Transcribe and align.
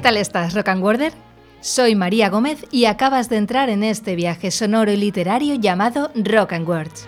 ¿Qué 0.00 0.04
tal 0.04 0.16
estás, 0.16 0.54
Rock 0.54 0.68
and 0.68 0.82
Worder? 0.82 1.12
Soy 1.60 1.94
María 1.94 2.30
Gómez 2.30 2.64
y 2.70 2.86
acabas 2.86 3.28
de 3.28 3.36
entrar 3.36 3.68
en 3.68 3.84
este 3.84 4.16
viaje 4.16 4.50
sonoro 4.50 4.90
y 4.90 4.96
literario 4.96 5.56
llamado 5.56 6.10
Rock 6.14 6.54
and 6.54 6.66
Words. 6.66 7.06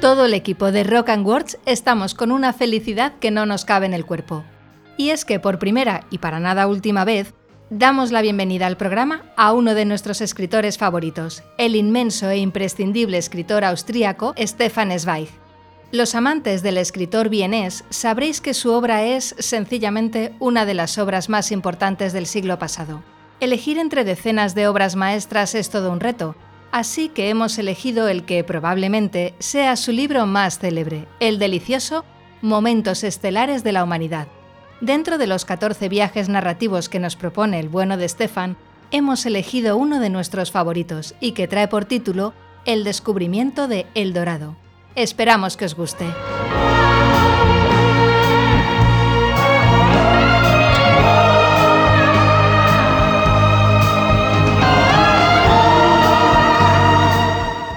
Todo 0.00 0.24
el 0.24 0.34
equipo 0.34 0.72
de 0.72 0.82
Rock 0.82 1.10
and 1.10 1.24
Words 1.24 1.58
estamos 1.66 2.16
con 2.16 2.32
una 2.32 2.52
felicidad 2.52 3.12
que 3.20 3.30
no 3.30 3.46
nos 3.46 3.64
cabe 3.64 3.86
en 3.86 3.94
el 3.94 4.04
cuerpo. 4.04 4.42
Y 4.96 5.10
es 5.10 5.24
que 5.24 5.38
por 5.38 5.60
primera 5.60 6.04
y 6.10 6.18
para 6.18 6.40
nada 6.40 6.66
última 6.66 7.04
vez, 7.04 7.32
Damos 7.72 8.10
la 8.10 8.20
bienvenida 8.20 8.66
al 8.66 8.76
programa 8.76 9.22
a 9.36 9.52
uno 9.52 9.74
de 9.74 9.84
nuestros 9.84 10.20
escritores 10.20 10.76
favoritos, 10.76 11.44
el 11.56 11.76
inmenso 11.76 12.28
e 12.28 12.38
imprescindible 12.38 13.16
escritor 13.16 13.64
austríaco 13.64 14.34
Stefan 14.36 14.90
Zweig. 14.98 15.28
Los 15.92 16.16
amantes 16.16 16.64
del 16.64 16.78
escritor 16.78 17.28
vienés 17.28 17.84
sabréis 17.88 18.40
que 18.40 18.54
su 18.54 18.72
obra 18.72 19.04
es 19.04 19.36
sencillamente 19.38 20.34
una 20.40 20.66
de 20.66 20.74
las 20.74 20.98
obras 20.98 21.28
más 21.28 21.52
importantes 21.52 22.12
del 22.12 22.26
siglo 22.26 22.58
pasado. 22.58 23.04
Elegir 23.38 23.78
entre 23.78 24.02
decenas 24.02 24.56
de 24.56 24.66
obras 24.66 24.96
maestras 24.96 25.54
es 25.54 25.70
todo 25.70 25.92
un 25.92 26.00
reto, 26.00 26.34
así 26.72 27.08
que 27.08 27.28
hemos 27.28 27.56
elegido 27.56 28.08
el 28.08 28.24
que 28.24 28.42
probablemente 28.42 29.34
sea 29.38 29.76
su 29.76 29.92
libro 29.92 30.26
más 30.26 30.58
célebre, 30.58 31.06
el 31.20 31.38
delicioso 31.38 32.04
Momentos 32.42 33.04
Estelares 33.04 33.62
de 33.62 33.70
la 33.70 33.84
Humanidad 33.84 34.26
Dentro 34.80 35.18
de 35.18 35.26
los 35.26 35.44
14 35.44 35.90
viajes 35.90 36.30
narrativos 36.30 36.88
que 36.88 37.00
nos 37.00 37.14
propone 37.14 37.60
el 37.60 37.68
bueno 37.68 37.98
de 37.98 38.08
Stefan, 38.08 38.56
hemos 38.90 39.26
elegido 39.26 39.76
uno 39.76 40.00
de 40.00 40.08
nuestros 40.08 40.50
favoritos 40.50 41.14
y 41.20 41.32
que 41.32 41.46
trae 41.46 41.68
por 41.68 41.84
título 41.84 42.32
El 42.64 42.82
descubrimiento 42.82 43.68
de 43.68 43.86
El 43.94 44.14
Dorado. 44.14 44.56
Esperamos 44.94 45.58
que 45.58 45.66
os 45.66 45.74
guste. 45.74 46.06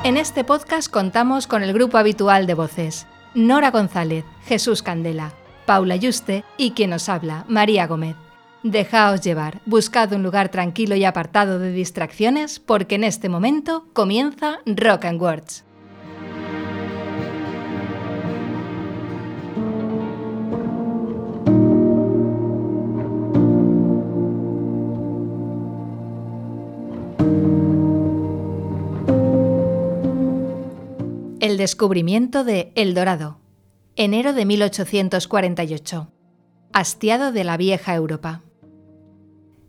En 0.05 0.15
este 0.15 0.45
podcast 0.45 0.89
contamos 0.89 1.47
con 1.47 1.63
el 1.63 1.73
grupo 1.73 1.97
habitual 1.97 2.47
de 2.47 2.53
voces. 2.53 3.07
Nora 3.35 3.71
González, 3.71 4.23
Jesús 4.45 4.83
Candela, 4.83 5.33
Paula 5.65 5.95
Yuste 5.95 6.43
y 6.57 6.71
quien 6.71 6.91
nos 6.91 7.09
habla, 7.09 7.45
María 7.47 7.87
Gómez. 7.87 8.15
Dejaos 8.63 9.21
llevar, 9.21 9.61
buscad 9.65 10.13
un 10.13 10.23
lugar 10.23 10.49
tranquilo 10.49 10.95
y 10.95 11.03
apartado 11.03 11.59
de 11.59 11.71
distracciones 11.71 12.59
porque 12.59 12.95
en 12.95 13.03
este 13.03 13.27
momento 13.27 13.85
comienza 13.93 14.59
Rock 14.65 15.05
and 15.05 15.21
Words. 15.21 15.65
El 31.41 31.57
descubrimiento 31.57 32.45
de 32.45 32.71
El 32.75 32.93
Dorado, 32.93 33.42
Enero 33.95 34.33
de 34.33 34.45
1848. 34.45 36.11
Hastiado 36.73 37.31
de 37.31 37.43
la 37.43 37.57
vieja 37.57 37.93
Europa. 37.93 38.41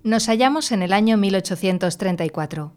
Nos 0.02 0.28
hallamos 0.28 0.72
en 0.72 0.80
el 0.80 0.94
año 0.94 1.18
1834. 1.18 2.74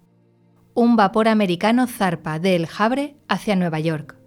Un 0.74 0.98
vapor 0.98 1.30
americano 1.30 1.88
zarpa 1.88 2.40
de 2.40 2.58
El 2.58 2.68
Havre 2.78 3.16
hacia 3.30 3.56
Nueva 3.56 3.80
York. 3.80 4.18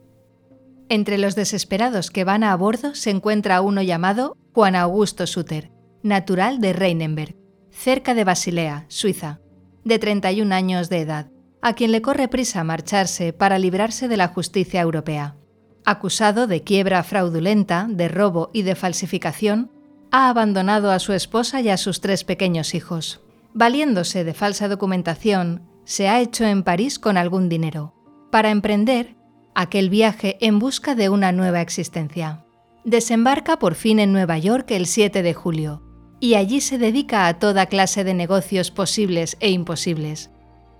Entre 0.88 1.18
los 1.18 1.34
desesperados 1.34 2.10
que 2.10 2.24
van 2.24 2.42
a 2.42 2.56
bordo 2.56 2.94
se 2.94 3.10
encuentra 3.10 3.60
uno 3.60 3.82
llamado 3.82 4.38
Juan 4.54 4.74
Augusto 4.74 5.26
Suter, 5.26 5.70
natural 6.02 6.58
de 6.58 6.72
Reinenberg, 6.72 7.36
cerca 7.70 8.14
de 8.14 8.24
Basilea, 8.24 8.86
Suiza, 8.88 9.40
de 9.84 9.98
31 9.98 10.54
años 10.54 10.88
de 10.88 11.00
edad, 11.00 11.30
a 11.60 11.74
quien 11.74 11.92
le 11.92 12.00
corre 12.00 12.28
prisa 12.28 12.64
marcharse 12.64 13.34
para 13.34 13.58
librarse 13.58 14.08
de 14.08 14.16
la 14.16 14.28
justicia 14.28 14.80
europea 14.80 15.36
acusado 15.84 16.46
de 16.46 16.62
quiebra 16.62 17.02
fraudulenta, 17.02 17.86
de 17.88 18.08
robo 18.08 18.50
y 18.52 18.62
de 18.62 18.74
falsificación, 18.74 19.70
ha 20.10 20.28
abandonado 20.28 20.90
a 20.90 20.98
su 20.98 21.12
esposa 21.12 21.60
y 21.60 21.68
a 21.68 21.76
sus 21.76 22.00
tres 22.00 22.24
pequeños 22.24 22.74
hijos. 22.74 23.20
Valiéndose 23.54 24.24
de 24.24 24.34
falsa 24.34 24.68
documentación, 24.68 25.62
se 25.84 26.08
ha 26.08 26.20
hecho 26.20 26.44
en 26.44 26.62
París 26.62 26.98
con 26.98 27.16
algún 27.16 27.48
dinero, 27.48 27.94
para 28.30 28.50
emprender 28.50 29.16
aquel 29.54 29.90
viaje 29.90 30.36
en 30.40 30.58
busca 30.58 30.94
de 30.94 31.08
una 31.08 31.32
nueva 31.32 31.60
existencia. 31.60 32.44
Desembarca 32.84 33.58
por 33.58 33.74
fin 33.74 33.98
en 33.98 34.12
Nueva 34.12 34.38
York 34.38 34.70
el 34.70 34.86
7 34.86 35.22
de 35.22 35.34
julio, 35.34 35.82
y 36.20 36.34
allí 36.34 36.60
se 36.60 36.78
dedica 36.78 37.26
a 37.26 37.38
toda 37.38 37.66
clase 37.66 38.04
de 38.04 38.14
negocios 38.14 38.70
posibles 38.70 39.36
e 39.40 39.50
imposibles. 39.50 40.30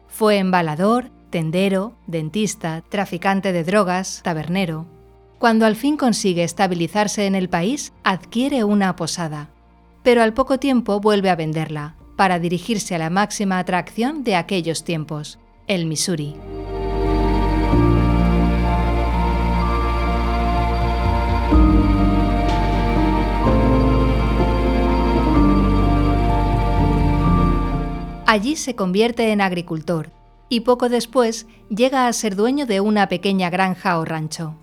Fue 0.06 0.38
embalador, 0.38 1.11
tendero, 1.31 1.95
dentista, 2.07 2.83
traficante 2.89 3.53
de 3.53 3.65
drogas, 3.65 4.21
tabernero. 4.23 4.87
Cuando 5.39 5.65
al 5.65 5.77
fin 5.77 5.97
consigue 5.97 6.45
estabilizarse 6.45 7.27
en 7.27 7.35
el 7.35 7.49
país, 7.49 7.93
adquiere 8.05 8.65
una 8.65 8.95
posada, 8.97 9.49
pero 10.03 10.23
al 10.23 10.35
poco 10.35 10.59
tiempo 10.59 11.01
vuelve 11.01 11.31
a 11.31 11.37
venderla, 11.37 11.95
para 12.17 12.39
dirigirse 12.39 12.95
a 12.95 12.99
la 12.99 13.09
máxima 13.09 13.59
atracción 13.59 14.25
de 14.25 14.37
aquellos 14.37 14.85
tiempos, 14.85 15.39
el 15.67 15.87
Missouri. 15.87 16.37
Allí 28.27 28.55
se 28.55 28.77
convierte 28.77 29.33
en 29.33 29.41
agricultor 29.41 30.19
y 30.50 30.61
poco 30.61 30.91
después 30.91 31.47
llega 31.71 32.06
a 32.06 32.12
ser 32.12 32.37
dueño 32.37 32.66
de 32.66 32.81
una 32.81 33.09
pequeña 33.09 33.49
granja 33.49 33.99
o 33.99 34.05
rancho. 34.05 34.55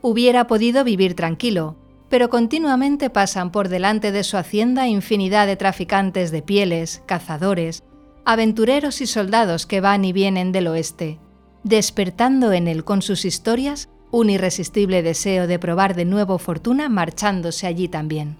Hubiera 0.00 0.46
podido 0.46 0.84
vivir 0.84 1.14
tranquilo, 1.14 1.76
pero 2.08 2.30
continuamente 2.30 3.10
pasan 3.10 3.50
por 3.50 3.68
delante 3.68 4.12
de 4.12 4.22
su 4.24 4.36
hacienda 4.36 4.86
infinidad 4.86 5.46
de 5.46 5.56
traficantes 5.56 6.30
de 6.30 6.42
pieles, 6.42 7.02
cazadores, 7.06 7.82
aventureros 8.24 9.00
y 9.00 9.06
soldados 9.06 9.66
que 9.66 9.80
van 9.80 10.04
y 10.04 10.12
vienen 10.12 10.52
del 10.52 10.68
oeste, 10.68 11.18
despertando 11.64 12.52
en 12.52 12.68
él 12.68 12.84
con 12.84 13.02
sus 13.02 13.24
historias 13.24 13.88
un 14.12 14.30
irresistible 14.30 15.02
deseo 15.02 15.48
de 15.48 15.58
probar 15.58 15.96
de 15.96 16.04
nuevo 16.04 16.38
fortuna 16.38 16.88
marchándose 16.88 17.66
allí 17.66 17.88
también. 17.88 18.36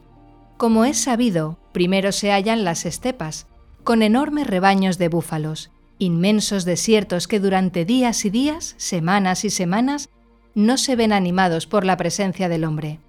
Como 0.57 0.85
es 0.85 0.99
sabido, 0.99 1.59
primero 1.73 2.13
se 2.13 2.31
hallan 2.31 2.63
las 2.63 2.87
estepas, 2.87 3.49
con 3.83 4.03
enormes 4.03 4.47
rebaños 4.47 4.99
de 4.99 5.09
búfalos, 5.09 5.71
inmensos 5.99 6.65
desiertos 6.65 7.29
que 7.29 7.41
durante 7.41 7.85
días 7.85 8.25
y 8.25 8.31
días, 8.31 8.75
semanas 8.79 9.45
y 9.45 9.51
semanas, 9.51 10.11
no 10.55 10.77
se 10.77 10.97
ven 10.97 11.13
animados 11.13 11.67
por 11.67 11.85
la 11.85 11.97
presencia 11.97 12.49
del 12.49 12.65
hombre, 12.65 13.01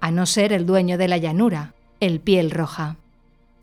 a 0.00 0.10
no 0.10 0.26
ser 0.26 0.52
el 0.52 0.66
dueño 0.66 0.98
de 0.98 1.08
la 1.08 1.18
llanura, 1.18 1.74
el 2.00 2.20
piel 2.20 2.50
roja. 2.50 2.96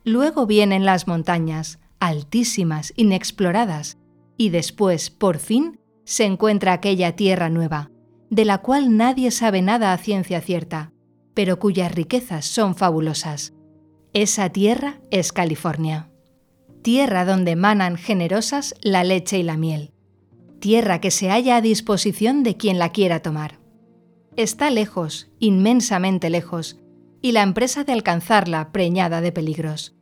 Luego 0.03 0.45
vienen 0.45 0.85
las 0.85 1.07
montañas, 1.07 1.79
altísimas, 1.99 2.93
inexploradas, 2.95 3.97
y 4.37 4.49
después, 4.49 5.09
por 5.09 5.37
fin, 5.37 5.79
se 6.05 6.25
encuentra 6.25 6.73
aquella 6.73 7.15
tierra 7.15 7.49
nueva, 7.49 7.91
de 8.29 8.45
la 8.45 8.59
cual 8.59 8.95
nadie 8.95 9.31
sabe 9.31 9.61
nada 9.61 9.91
a 9.93 9.97
ciencia 9.97 10.41
cierta, 10.41 10.91
pero 11.33 11.59
cuyas 11.59 11.93
riquezas 11.93 12.45
son 12.45 12.75
fabulosas. 12.75 13.53
Esa 14.13 14.49
tierra 14.49 14.99
es 15.11 15.31
California 15.31 16.09
tierra 16.81 17.25
donde 17.25 17.55
manan 17.55 17.97
generosas 17.97 18.75
la 18.81 19.03
leche 19.03 19.37
y 19.37 19.43
la 19.43 19.57
miel, 19.57 19.91
tierra 20.59 21.01
que 21.01 21.11
se 21.11 21.29
halla 21.29 21.57
a 21.57 21.61
disposición 21.61 22.43
de 22.43 22.57
quien 22.57 22.79
la 22.79 22.91
quiera 22.91 23.21
tomar. 23.21 23.59
está 24.35 24.69
lejos, 24.69 25.29
inmensamente 25.39 26.29
lejos, 26.29 26.79
y 27.21 27.33
la 27.33 27.41
empresa 27.43 27.83
de 27.83 27.91
alcanzarla 27.91 28.71
preñada 28.71 29.19
de 29.19 29.33
peligros. 29.33 29.95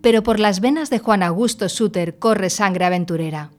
Pero 0.00 0.22
por 0.22 0.40
las 0.40 0.60
venas 0.60 0.88
de 0.88 0.98
Juan 0.98 1.22
Augusto 1.22 1.68
Suter 1.68 2.18
corre 2.18 2.48
sangre 2.48 2.86
aventurera. 2.86 3.50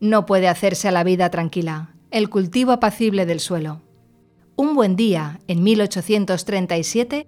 No 0.00 0.26
puede 0.26 0.46
hacerse 0.48 0.88
a 0.88 0.92
la 0.92 1.02
vida 1.02 1.30
tranquila, 1.30 1.94
el 2.12 2.30
cultivo 2.30 2.70
apacible 2.70 3.26
del 3.26 3.40
suelo. 3.40 3.82
Un 4.54 4.74
buen 4.76 4.94
día, 4.94 5.40
en 5.48 5.64
1837, 5.64 7.26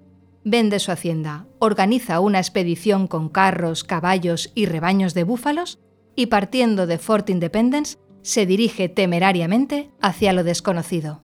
vende 0.49 0.79
su 0.79 0.93
hacienda, 0.93 1.49
organiza 1.59 2.21
una 2.21 2.39
expedición 2.39 3.09
con 3.09 3.29
carros, 3.29 3.83
caballos 3.83 4.53
y 4.55 4.67
rebaños 4.67 5.13
de 5.13 5.25
búfalos 5.25 5.81
y 6.15 6.27
partiendo 6.27 6.87
de 6.87 6.99
Fort 6.99 7.29
Independence, 7.31 7.99
se 8.23 8.47
dirige 8.47 8.89
temerariamente 8.89 9.91
hacia 10.01 10.33
lo 10.33 10.45
desconocido. 10.45 11.23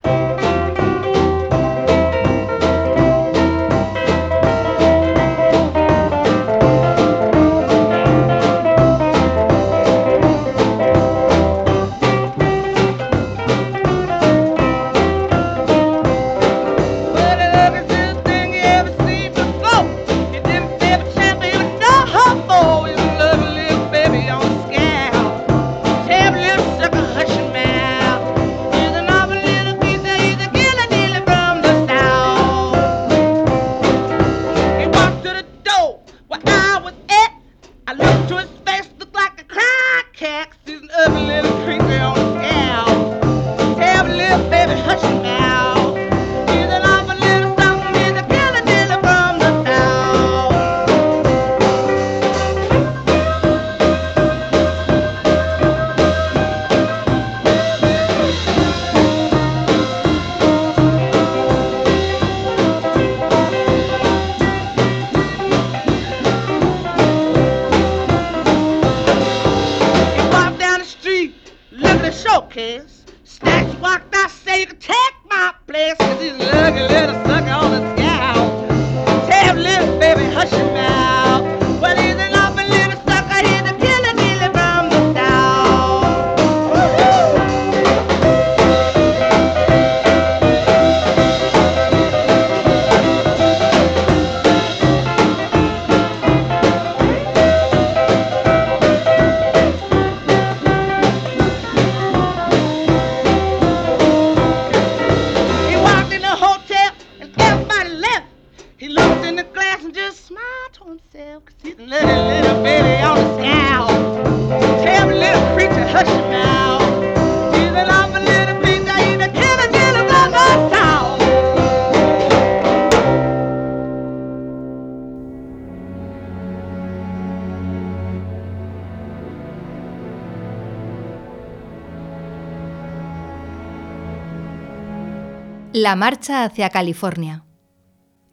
La 135.87 135.95
marcha 135.95 136.43
hacia 136.43 136.69
California. 136.69 137.45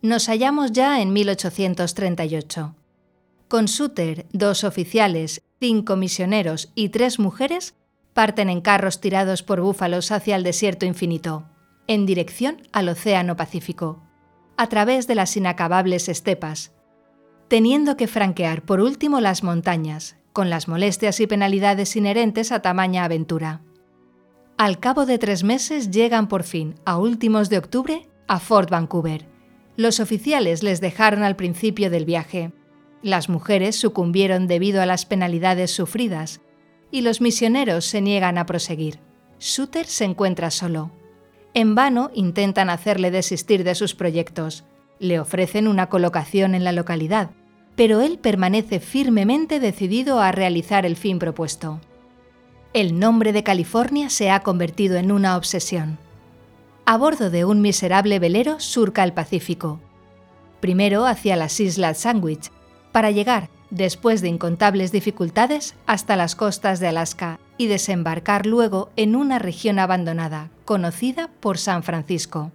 Nos 0.03 0.27
hallamos 0.27 0.73
ya 0.73 1.01
en 1.01 1.13
1838. 1.13 2.75
Con 3.47 3.69
Suter, 3.69 4.27
dos 4.33 4.65
oficiales, 4.65 5.41
cinco 5.61 5.95
misioneros 5.95 6.73
y 6.75 6.89
tres 6.89 7.21
mujeres 7.21 7.77
parten 8.13 8.51
en 8.51 8.61
carros 8.61 9.01
tirados 9.01 9.45
por 9.45 9.61
búfalos 9.61 10.11
hacia 10.11 10.35
el 10.35 10.43
desierto 10.43 10.85
infinito, 10.85 11.45
en 11.87 12.07
dirección 12.07 12.61
al 12.73 12.89
Océano 12.89 13.37
Pacífico, 13.37 14.03
a 14.57 14.67
través 14.67 15.07
de 15.07 15.15
las 15.15 15.37
inacabables 15.37 16.09
estepas, 16.09 16.73
teniendo 17.47 17.97
que 17.97 18.09
franquear 18.09 18.63
por 18.63 18.81
último 18.81 19.21
las 19.21 19.45
montañas, 19.45 20.17
con 20.33 20.51
las 20.51 20.67
molestias 20.67 21.21
y 21.21 21.29
penalidades 21.29 21.95
inherentes 21.95 22.51
a 22.51 22.63
tamaña 22.63 23.05
aventura. 23.05 23.61
Al 24.57 24.79
cabo 24.79 25.05
de 25.05 25.19
tres 25.19 25.43
meses 25.43 25.91
llegan 25.91 26.29
por 26.29 26.45
fin, 26.45 26.77
a 26.85 26.97
últimos 26.97 27.51
de 27.51 27.59
octubre, 27.59 28.07
a 28.29 28.39
Fort 28.39 28.71
Vancouver. 28.71 29.27
Los 29.77 29.99
oficiales 29.99 30.63
les 30.63 30.81
dejaron 30.81 31.25
al 31.25 31.35
principio 31.35 31.91
del 31.91 32.05
viaje. 32.05 32.53
Las 33.03 33.29
mujeres 33.29 33.75
sucumbieron 33.75 34.47
debido 34.47 34.81
a 34.81 34.87
las 34.87 35.07
penalidades 35.07 35.73
sufridas 35.73 36.41
y 36.93 37.01
los 37.01 37.21
misioneros 37.21 37.85
se 37.85 38.01
niegan 38.01 38.39
a 38.39 38.47
proseguir. 38.47 39.01
Suter 39.39 39.87
se 39.87 40.05
encuentra 40.05 40.53
solo. 40.53 40.93
En 41.53 41.75
vano 41.75 42.13
intentan 42.15 42.71
hacerle 42.71 43.11
desistir 43.11 43.65
de 43.65 43.75
sus 43.75 43.97
proyectos. 43.97 44.65
Le 45.01 45.19
ofrecen 45.19 45.67
una 45.67 45.89
colocación 45.89 46.55
en 46.55 46.63
la 46.63 46.71
localidad, 46.71 47.33
pero 47.75 48.01
él 48.01 48.21
permanece 48.21 48.79
firmemente 48.79 49.59
decidido 49.59 50.21
a 50.21 50.31
realizar 50.31 50.87
el 50.87 50.95
fin 50.95 51.19
propuesto 51.19 51.81
el 52.75 52.99
nombre 52.99 53.33
de 53.33 53.45
California 53.45 54.11
se 54.11 54.33
ha 54.33 54.41
convertido 54.41 54.97
en 54.97 55.13
una 55.13 55.37
obsesión. 55.37 55.97
A 56.87 56.99
bordo 56.99 57.31
de 57.31 57.45
un 57.45 57.61
miserable 57.61 58.19
velero 58.19 58.59
surca 58.59 59.05
el 59.05 59.13
Pacífico. 59.13 59.79
Primero 60.59 61.07
hacia 61.07 61.37
las 61.37 61.61
Islas 61.61 61.99
Sandwich, 61.99 62.51
para 62.91 63.13
llegar, 63.13 63.49
después 63.71 64.23
de 64.23 64.29
incontables 64.29 64.91
dificultades, 64.91 65.77
hasta 65.87 66.17
las 66.17 66.35
costas 66.35 66.81
de 66.81 66.89
Alaska 66.89 67.39
y 67.59 67.69
desembarcar 67.69 68.45
luego 68.45 68.91
en 68.97 69.15
una 69.15 69.39
región 69.39 69.79
abandonada, 69.79 70.51
conocida 70.65 71.31
por 71.39 71.59
San 71.59 71.85
Francisco. 71.85 72.51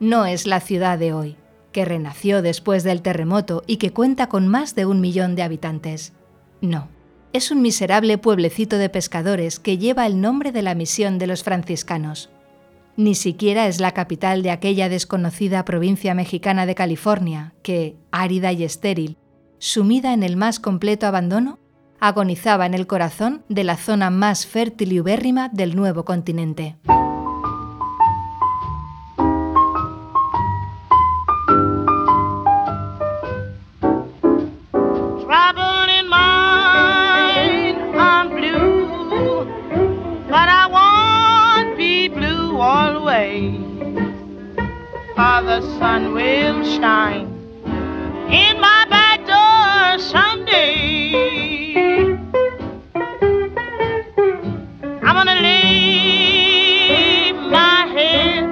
No 0.00 0.24
es 0.24 0.46
la 0.46 0.60
ciudad 0.60 0.98
de 0.98 1.12
hoy, 1.12 1.36
que 1.72 1.84
renació 1.84 2.40
después 2.40 2.84
del 2.84 3.02
terremoto 3.02 3.64
y 3.66 3.76
que 3.76 3.92
cuenta 3.92 4.30
con 4.30 4.48
más 4.48 4.74
de 4.74 4.86
un 4.86 5.02
millón 5.02 5.36
de 5.36 5.42
habitantes. 5.42 6.14
No 6.62 6.95
es 7.36 7.50
un 7.50 7.60
miserable 7.60 8.16
pueblecito 8.16 8.78
de 8.78 8.88
pescadores 8.88 9.60
que 9.60 9.76
lleva 9.76 10.06
el 10.06 10.20
nombre 10.20 10.52
de 10.52 10.62
la 10.62 10.74
misión 10.74 11.18
de 11.18 11.26
los 11.26 11.42
franciscanos. 11.42 12.30
Ni 12.96 13.14
siquiera 13.14 13.66
es 13.66 13.78
la 13.78 13.92
capital 13.92 14.42
de 14.42 14.50
aquella 14.50 14.88
desconocida 14.88 15.64
provincia 15.66 16.14
mexicana 16.14 16.64
de 16.64 16.74
California 16.74 17.52
que, 17.62 17.96
árida 18.10 18.52
y 18.52 18.64
estéril, 18.64 19.18
sumida 19.58 20.14
en 20.14 20.22
el 20.22 20.36
más 20.36 20.58
completo 20.58 21.06
abandono, 21.06 21.58
agonizaba 22.00 22.64
en 22.64 22.72
el 22.72 22.86
corazón 22.86 23.44
de 23.50 23.64
la 23.64 23.76
zona 23.76 24.08
más 24.08 24.46
fértil 24.46 24.92
y 24.92 25.00
ubérrima 25.00 25.50
del 25.50 25.76
nuevo 25.76 26.06
continente. 26.06 26.76
The 45.16 45.62
sun 45.78 46.12
will 46.12 46.62
shine 46.62 47.26
in 48.30 48.60
my 48.60 48.84
back 48.90 49.24
door 49.24 49.98
someday. 49.98 51.14
I'm 55.02 55.14
gonna 55.14 55.40
lay 55.40 57.32
my 57.32 57.86
head 57.96 58.44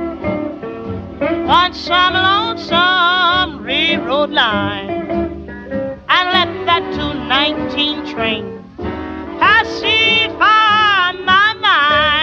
some 1.74 2.14
lonesome 2.14 3.62
railroad 3.62 4.30
line 4.30 4.88
and 6.08 6.24
let 6.36 6.48
that 6.64 6.82
219 6.94 8.06
train 8.14 8.64
by 9.38 11.12
my 11.26 11.54
mind. 11.60 12.13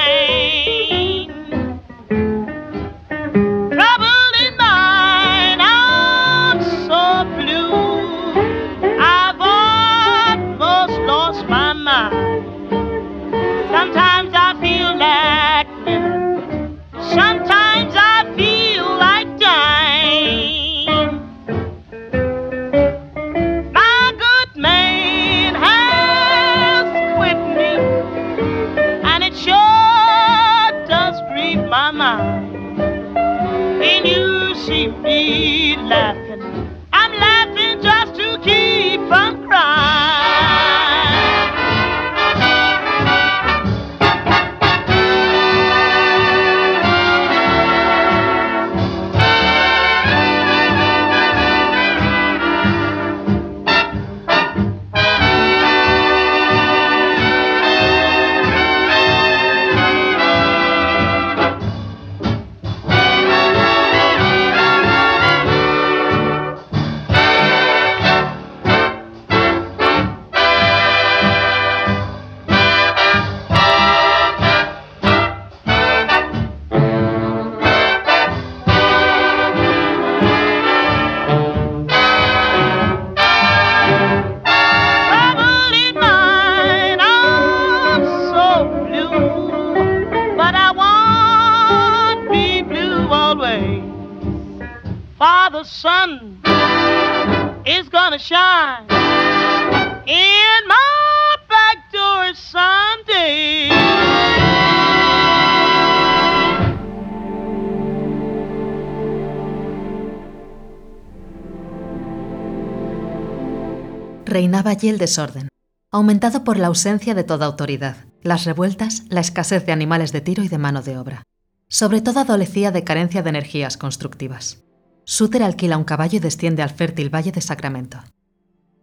Allí 114.82 114.90
el 114.90 114.98
desorden, 114.98 115.48
aumentado 115.92 116.44
por 116.44 116.58
la 116.58 116.66
ausencia 116.66 117.14
de 117.14 117.24
toda 117.24 117.46
autoridad, 117.46 117.98
las 118.24 118.46
revueltas, 118.46 119.04
la 119.10 119.22
escasez 119.22 119.64
de 119.64 119.72
animales 119.72 120.12
de 120.12 120.22
tiro 120.22 120.42
y 120.42 120.48
de 120.48 120.58
mano 120.58 120.82
de 120.82 120.98
obra. 120.98 121.22
Sobre 121.68 122.02
todo 122.02 122.20
adolecía 122.20 122.72
de 122.72 122.84
carencia 122.84 123.22
de 123.22 123.30
energías 123.30 123.78
constructivas. 123.78 124.64
Suter 125.04 125.44
alquila 125.44 125.78
un 125.78 125.84
caballo 125.84 126.18
y 126.18 126.20
desciende 126.20 126.64
al 126.64 126.72
fértil 126.72 127.14
valle 127.14 127.32
de 127.32 127.42
Sacramento. 127.42 128.00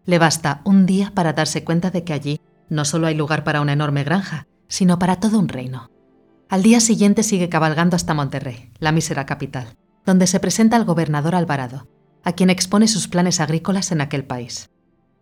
Le 0.05 0.21
basta 0.21 0.61
un 0.65 0.87
día 0.87 1.11
para 1.15 1.33
darse 1.33 1.65
cuenta 1.65 1.91
de 1.91 2.05
que 2.05 2.13
allí 2.13 2.41
no 2.69 2.85
solo 2.85 3.09
hay 3.09 3.17
lugar 3.17 3.43
para 3.43 3.61
una 3.61 3.73
enorme 3.73 4.05
granja, 4.05 4.47
sino 4.69 5.01
para 5.01 5.17
todo 5.17 5.41
un 5.41 5.49
reino. 5.49 5.91
Al 6.49 6.63
día 6.63 6.79
siguiente 6.79 7.25
sigue 7.25 7.49
cabalgando 7.49 7.97
hasta 7.97 8.15
Monterrey, 8.15 8.71
la 8.79 8.93
mísera 8.93 9.27
capital, 9.27 9.77
donde 10.07 10.29
se 10.29 10.39
presenta 10.39 10.77
al 10.77 10.85
gobernador 10.85 11.35
Alvarado, 11.35 11.89
a 12.23 12.35
quien 12.35 12.51
expone 12.51 12.87
sus 12.87 13.09
planes 13.09 13.41
agrícolas 13.41 13.91
en 13.91 14.01
aquel 14.01 14.25
país. 14.25 14.71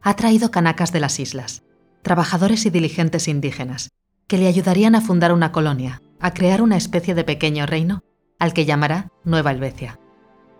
Ha 0.02 0.14
traído 0.14 0.50
canacas 0.50 0.92
de 0.92 1.00
las 1.00 1.18
islas, 1.20 1.62
trabajadores 2.02 2.66
y 2.66 2.70
diligentes 2.70 3.28
indígenas, 3.28 3.90
que 4.26 4.38
le 4.38 4.46
ayudarían 4.46 4.94
a 4.94 5.00
fundar 5.00 5.32
una 5.32 5.52
colonia, 5.52 6.02
a 6.20 6.32
crear 6.34 6.62
una 6.62 6.76
especie 6.76 7.14
de 7.14 7.24
pequeño 7.24 7.66
reino, 7.66 8.02
al 8.38 8.52
que 8.52 8.64
llamará 8.64 9.08
Nueva 9.24 9.50
Helvecia. 9.50 9.98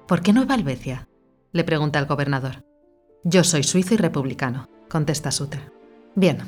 ¿Por 0.07 0.23
qué 0.23 0.33
Nueva 0.33 0.55
Helvecia? 0.55 1.09
le 1.53 1.65
pregunta 1.65 1.99
el 1.99 2.07
gobernador. 2.07 2.65
Yo 3.25 3.45
soy 3.45 3.63
suizo 3.63 3.95
y 3.95 3.97
republicano, 3.97 4.69
contesta 4.89 5.31
Suter. 5.31 5.73
Bien, 6.15 6.39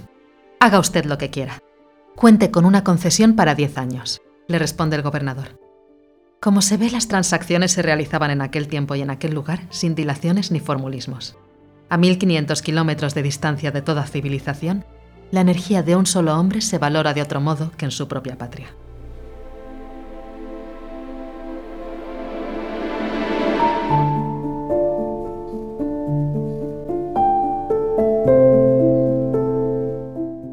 haga 0.61 0.78
usted 0.78 1.04
lo 1.04 1.18
que 1.18 1.30
quiera. 1.30 1.62
Cuente 2.14 2.50
con 2.50 2.64
una 2.64 2.85
concesión 2.85 3.37
para 3.37 3.54
10 3.54 3.78
años, 3.78 4.23
le 4.49 4.59
responde 4.59 4.97
el 4.97 5.02
gobernador. 5.02 5.59
Como 6.40 6.62
se 6.62 6.76
ve, 6.76 6.90
las 6.90 7.09
transacciones 7.09 7.73
se 7.73 7.83
realizaban 7.83 8.30
en 8.30 8.42
aquel 8.42 8.68
tiempo 8.68 8.95
y 8.95 9.02
en 9.02 9.11
aquel 9.11 9.35
lugar 9.35 9.66
sin 9.71 9.95
dilaciones 9.95 10.50
ni 10.50 10.61
formulismos. 10.61 11.37
A 11.90 11.97
1500 11.97 12.61
kilómetros 12.61 13.14
de 13.14 13.23
distancia 13.23 13.71
de 13.71 13.80
toda 13.80 14.07
civilización, 14.07 14.85
la 15.30 15.40
energía 15.40 15.83
de 15.83 15.97
un 15.97 16.07
solo 16.07 16.38
hombre 16.38 16.61
se 16.61 16.78
valora 16.78 17.14
de 17.14 17.23
otro 17.23 17.40
modo 17.40 17.71
que 17.73 17.87
en 17.87 17.90
su 17.90 18.09
propia 18.09 18.37
patria. 18.37 18.68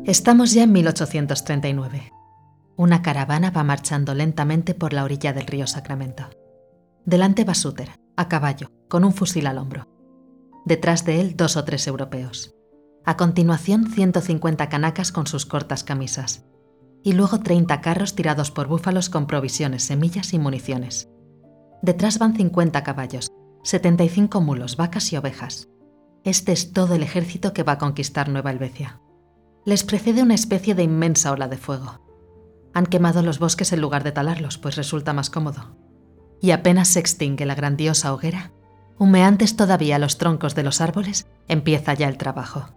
Estamos 0.05 0.53
ya 0.53 0.63
en 0.63 0.71
1839. 0.71 2.13
Una 2.77 3.01
caravana 3.01 3.51
va 3.51 3.63
marchando 3.63 4.13
lentamente 4.13 4.73
por 4.73 4.93
la 4.93 5.03
orilla 5.03 5.33
del 5.33 5.47
río 5.47 5.67
Sacramento. 5.67 6.29
Delante 7.03 7.43
va 7.43 7.53
Suter, 7.53 7.89
a 8.15 8.29
caballo, 8.29 8.71
con 8.87 9.03
un 9.03 9.13
fusil 9.13 9.47
al 9.47 9.57
hombro. 9.57 9.94
Detrás 10.65 11.05
de 11.05 11.21
él 11.21 11.35
dos 11.37 11.57
o 11.57 11.63
tres 11.63 11.85
europeos. 11.85 12.55
A 13.05 13.17
continuación 13.17 13.85
150 13.87 14.67
canacas 14.67 15.11
con 15.11 15.27
sus 15.27 15.45
cortas 15.45 15.83
camisas. 15.83 16.43
Y 17.03 17.13
luego 17.13 17.39
30 17.39 17.81
carros 17.81 18.15
tirados 18.15 18.49
por 18.49 18.67
búfalos 18.67 19.11
con 19.11 19.27
provisiones, 19.27 19.83
semillas 19.83 20.33
y 20.33 20.39
municiones. 20.39 21.07
Detrás 21.83 22.17
van 22.17 22.35
50 22.35 22.81
caballos, 22.81 23.31
75 23.63 24.41
mulos, 24.41 24.75
vacas 24.75 25.13
y 25.13 25.17
ovejas. 25.17 25.69
Este 26.23 26.51
es 26.51 26.73
todo 26.73 26.95
el 26.95 27.03
ejército 27.03 27.53
que 27.53 27.61
va 27.61 27.73
a 27.73 27.77
conquistar 27.77 28.27
Nueva 28.27 28.49
Helvecia. 28.49 28.99
Les 29.65 29.83
precede 29.83 30.23
una 30.23 30.33
especie 30.33 30.73
de 30.73 30.81
inmensa 30.81 31.31
ola 31.31 31.47
de 31.47 31.57
fuego. 31.57 32.01
Han 32.73 32.87
quemado 32.87 33.21
los 33.21 33.37
bosques 33.37 33.71
en 33.71 33.81
lugar 33.81 34.03
de 34.03 34.13
talarlos, 34.13 34.57
pues 34.57 34.77
resulta 34.77 35.13
más 35.13 35.29
cómodo. 35.29 35.77
Y 36.41 36.49
apenas 36.49 36.87
se 36.87 36.99
extingue 36.99 37.45
la 37.45 37.53
grandiosa 37.53 38.11
hoguera, 38.11 38.51
humeantes 38.97 39.55
todavía 39.55 39.99
los 39.99 40.17
troncos 40.17 40.55
de 40.55 40.63
los 40.63 40.81
árboles, 40.81 41.27
empieza 41.47 41.93
ya 41.93 42.07
el 42.07 42.17
trabajo. 42.17 42.69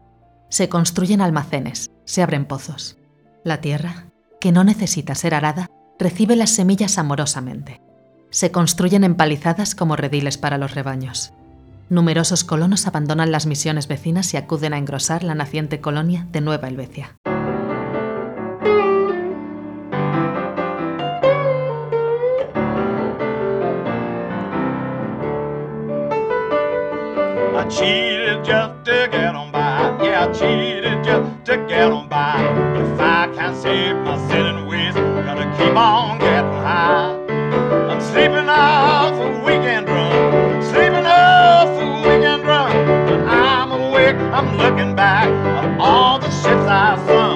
Se 0.50 0.68
construyen 0.68 1.20
almacenes, 1.20 1.90
se 2.04 2.22
abren 2.22 2.46
pozos. 2.46 2.96
La 3.44 3.60
tierra, 3.60 4.06
que 4.40 4.52
no 4.52 4.64
necesita 4.64 5.14
ser 5.14 5.34
arada, 5.34 5.70
recibe 5.98 6.36
las 6.36 6.50
semillas 6.50 6.98
amorosamente. 6.98 7.80
Se 8.30 8.50
construyen 8.50 9.04
empalizadas 9.04 9.74
como 9.74 9.96
rediles 9.96 10.38
para 10.38 10.58
los 10.58 10.74
rebaños. 10.74 11.32
Numerosos 11.90 12.44
colonos 12.44 12.86
abandonan 12.86 13.32
las 13.32 13.46
misiones 13.46 13.88
vecinas 13.88 14.34
y 14.34 14.36
acuden 14.36 14.74
a 14.74 14.78
engrosar 14.78 15.24
la 15.24 15.34
naciente 15.34 15.80
colonia 15.80 16.26
de 16.30 16.42
Nueva 16.42 16.68
Helvecia. 16.68 17.16
Cheated 27.70 28.46
just 28.46 28.82
to 28.86 29.08
get 29.12 29.34
on 29.34 29.52
by. 29.52 29.98
Yeah, 30.02 30.24
I 30.26 30.32
cheated 30.32 31.04
just 31.04 31.44
to 31.44 31.58
get 31.68 31.92
on 31.92 32.08
by. 32.08 32.40
If 32.80 32.98
I 32.98 33.30
can't 33.34 33.54
save 33.54 33.94
my 33.96 34.16
sinning 34.26 34.66
ways, 34.66 34.96
i 34.96 35.22
gonna 35.22 35.54
keep 35.58 35.76
on 35.76 36.18
getting 36.18 36.50
high. 36.64 37.12
I'm 37.90 38.00
sleeping 38.00 38.48
off 38.48 39.12
a 39.20 39.44
weekend 39.44 39.86
drunk, 39.86 40.64
sleeping 40.64 41.04
off 41.04 41.68
a 41.68 42.08
weekend 42.08 42.44
drunk. 42.44 42.74
When 43.10 43.28
I'm 43.28 43.70
awake, 43.70 44.16
I'm 44.16 44.56
looking 44.56 44.96
back 44.96 45.28
on 45.28 45.78
all 45.78 46.18
the 46.18 46.30
ships 46.30 46.66
I've 46.66 46.98
sunk. 47.06 47.27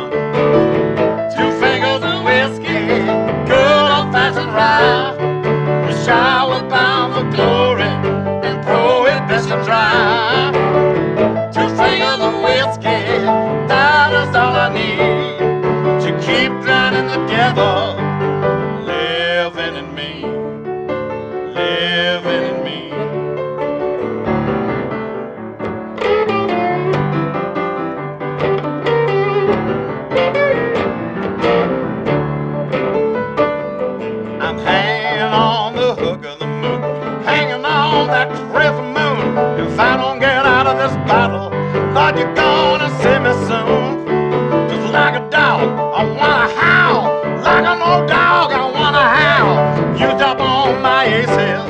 Old 47.92 48.08
dog, 48.08 48.52
I 48.52 48.64
wanna 48.78 49.06
howl. 49.16 49.54
Used 49.92 50.22
up 50.22 50.40
on 50.40 50.80
my 50.80 51.04
aces. 51.04 51.62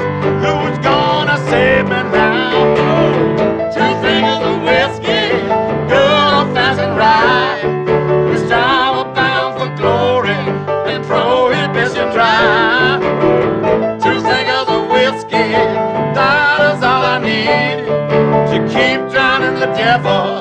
Who's 0.43 0.79
gonna 0.79 1.37
save 1.51 1.85
me 1.93 2.01
now? 2.15 2.53
Two 3.75 3.93
fingers 4.05 4.43
of 4.51 4.57
whiskey, 4.69 5.27
good 5.93 6.31
old 6.37 6.49
fashioned 6.55 6.97
rye. 7.03 7.59
This 8.31 8.49
time 8.49 8.91
we're 8.97 9.15
bound 9.15 9.53
for 9.59 9.69
glory 9.81 10.41
and 10.91 11.05
prohibition 11.05 12.07
dry. 12.17 12.99
Two 14.05 14.19
fingers 14.31 14.69
of 14.77 14.83
whiskey, 14.95 15.51
that 16.17 16.59
is 16.71 16.83
all 16.91 17.05
I 17.15 17.19
need 17.31 17.79
to 18.53 18.59
keep 18.75 19.01
drowning 19.13 19.59
the 19.59 19.71
devil 19.85 20.32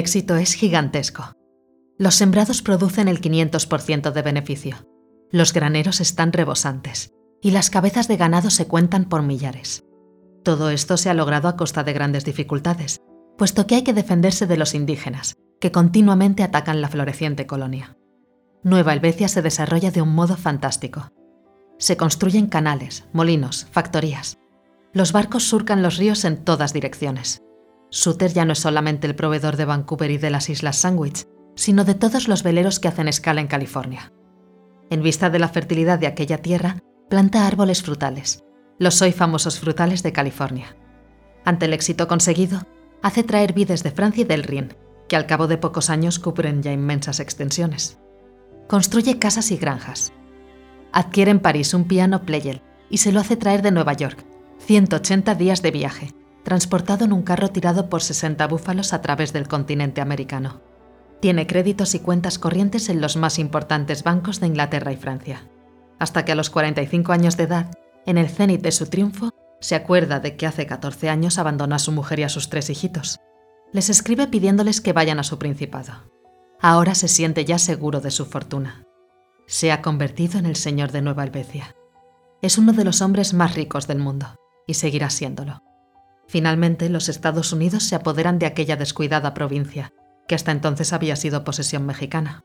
éxito 0.00 0.36
es 0.36 0.54
gigantesco. 0.54 1.32
Los 1.96 2.16
sembrados 2.16 2.62
producen 2.62 3.06
el 3.06 3.20
500% 3.20 4.10
de 4.10 4.22
beneficio. 4.22 4.76
Los 5.30 5.52
graneros 5.52 6.00
están 6.00 6.32
rebosantes 6.32 7.12
y 7.40 7.52
las 7.52 7.70
cabezas 7.70 8.08
de 8.08 8.16
ganado 8.16 8.50
se 8.50 8.66
cuentan 8.66 9.04
por 9.04 9.22
millares. 9.22 9.84
Todo 10.42 10.70
esto 10.70 10.96
se 10.96 11.10
ha 11.10 11.14
logrado 11.14 11.46
a 11.46 11.56
costa 11.56 11.84
de 11.84 11.92
grandes 11.92 12.24
dificultades, 12.24 13.00
puesto 13.38 13.66
que 13.66 13.76
hay 13.76 13.82
que 13.82 13.92
defenderse 13.92 14.46
de 14.46 14.56
los 14.56 14.74
indígenas, 14.74 15.36
que 15.60 15.70
continuamente 15.70 16.42
atacan 16.42 16.80
la 16.80 16.88
floreciente 16.88 17.46
colonia. 17.46 17.96
Nueva 18.62 18.92
Helvecia 18.92 19.28
se 19.28 19.42
desarrolla 19.42 19.90
de 19.90 20.02
un 20.02 20.14
modo 20.14 20.36
fantástico. 20.36 21.08
Se 21.78 21.96
construyen 21.96 22.46
canales, 22.48 23.04
molinos, 23.12 23.66
factorías. 23.70 24.38
Los 24.92 25.12
barcos 25.12 25.44
surcan 25.44 25.82
los 25.82 25.98
ríos 25.98 26.24
en 26.24 26.44
todas 26.44 26.72
direcciones. 26.72 27.42
Suter 27.90 28.32
ya 28.32 28.44
no 28.44 28.52
es 28.52 28.60
solamente 28.60 29.06
el 29.06 29.16
proveedor 29.16 29.56
de 29.56 29.64
Vancouver 29.64 30.10
y 30.10 30.18
de 30.18 30.30
las 30.30 30.48
Islas 30.48 30.76
Sandwich, 30.76 31.26
sino 31.56 31.84
de 31.84 31.94
todos 31.94 32.28
los 32.28 32.42
veleros 32.42 32.78
que 32.78 32.88
hacen 32.88 33.08
escala 33.08 33.40
en 33.40 33.48
California. 33.48 34.12
En 34.90 35.02
vista 35.02 35.28
de 35.28 35.40
la 35.40 35.48
fertilidad 35.48 35.98
de 35.98 36.06
aquella 36.06 36.38
tierra, 36.38 36.78
planta 37.08 37.46
árboles 37.46 37.82
frutales, 37.82 38.44
los 38.78 39.02
hoy 39.02 39.12
famosos 39.12 39.58
frutales 39.58 40.02
de 40.02 40.12
California. 40.12 40.76
Ante 41.44 41.66
el 41.66 41.72
éxito 41.72 42.06
conseguido, 42.06 42.62
hace 43.02 43.24
traer 43.24 43.52
vides 43.52 43.82
de 43.82 43.90
Francia 43.90 44.22
y 44.22 44.24
del 44.24 44.44
Rin, 44.44 44.74
que 45.08 45.16
al 45.16 45.26
cabo 45.26 45.48
de 45.48 45.58
pocos 45.58 45.90
años 45.90 46.18
cubren 46.18 46.62
ya 46.62 46.72
inmensas 46.72 47.18
extensiones. 47.18 47.98
Construye 48.68 49.18
casas 49.18 49.50
y 49.50 49.56
granjas. 49.56 50.12
Adquiere 50.92 51.32
en 51.32 51.40
París 51.40 51.74
un 51.74 51.84
piano 51.84 52.22
Pleyel 52.22 52.62
y 52.88 52.98
se 52.98 53.10
lo 53.10 53.20
hace 53.20 53.36
traer 53.36 53.62
de 53.62 53.72
Nueva 53.72 53.94
York, 53.94 54.24
180 54.60 55.34
días 55.34 55.62
de 55.62 55.70
viaje, 55.72 56.14
transportado 56.44 57.04
en 57.04 57.12
un 57.12 57.22
carro 57.22 57.48
tirado 57.48 57.88
por 57.88 58.02
60 58.02 58.46
búfalos 58.46 58.92
a 58.92 59.02
través 59.02 59.32
del 59.32 59.48
continente 59.48 60.00
americano. 60.00 60.60
Tiene 61.20 61.46
créditos 61.46 61.94
y 61.94 62.00
cuentas 62.00 62.38
corrientes 62.38 62.88
en 62.88 63.00
los 63.00 63.16
más 63.16 63.38
importantes 63.38 64.02
bancos 64.02 64.40
de 64.40 64.46
Inglaterra 64.46 64.92
y 64.92 64.96
Francia. 64.96 65.48
Hasta 65.98 66.24
que 66.24 66.32
a 66.32 66.34
los 66.34 66.48
45 66.48 67.12
años 67.12 67.36
de 67.36 67.44
edad, 67.44 67.70
en 68.06 68.16
el 68.16 68.30
cenit 68.30 68.62
de 68.62 68.72
su 68.72 68.86
triunfo, 68.86 69.30
se 69.60 69.74
acuerda 69.74 70.20
de 70.20 70.36
que 70.36 70.46
hace 70.46 70.66
14 70.66 71.10
años 71.10 71.38
abandonó 71.38 71.74
a 71.74 71.78
su 71.78 71.92
mujer 71.92 72.20
y 72.20 72.22
a 72.22 72.30
sus 72.30 72.48
tres 72.48 72.70
hijitos. 72.70 73.20
Les 73.72 73.90
escribe 73.90 74.26
pidiéndoles 74.26 74.80
que 74.80 74.94
vayan 74.94 75.18
a 75.18 75.24
su 75.24 75.38
principado. 75.38 76.10
Ahora 76.60 76.94
se 76.94 77.08
siente 77.08 77.44
ya 77.44 77.58
seguro 77.58 78.00
de 78.00 78.10
su 78.10 78.24
fortuna. 78.24 78.84
Se 79.46 79.72
ha 79.72 79.82
convertido 79.82 80.38
en 80.38 80.46
el 80.46 80.56
señor 80.56 80.90
de 80.92 81.02
Nueva 81.02 81.24
Helvecia. 81.24 81.74
Es 82.40 82.56
uno 82.56 82.72
de 82.72 82.84
los 82.84 83.02
hombres 83.02 83.34
más 83.34 83.54
ricos 83.54 83.86
del 83.86 83.98
mundo, 83.98 84.36
y 84.66 84.74
seguirá 84.74 85.10
siéndolo. 85.10 85.62
Finalmente, 86.30 86.88
los 86.90 87.08
Estados 87.08 87.52
Unidos 87.52 87.82
se 87.82 87.96
apoderan 87.96 88.38
de 88.38 88.46
aquella 88.46 88.76
descuidada 88.76 89.34
provincia, 89.34 89.92
que 90.28 90.36
hasta 90.36 90.52
entonces 90.52 90.92
había 90.92 91.16
sido 91.16 91.42
posesión 91.42 91.84
mexicana. 91.84 92.44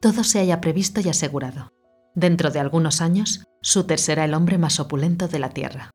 Todo 0.00 0.24
se 0.24 0.40
haya 0.40 0.60
previsto 0.60 1.00
y 1.00 1.08
asegurado. 1.08 1.72
Dentro 2.16 2.50
de 2.50 2.58
algunos 2.58 3.00
años, 3.00 3.44
Suter 3.60 4.00
será 4.00 4.24
el 4.24 4.34
hombre 4.34 4.58
más 4.58 4.80
opulento 4.80 5.28
de 5.28 5.38
la 5.38 5.50
Tierra. 5.50 5.92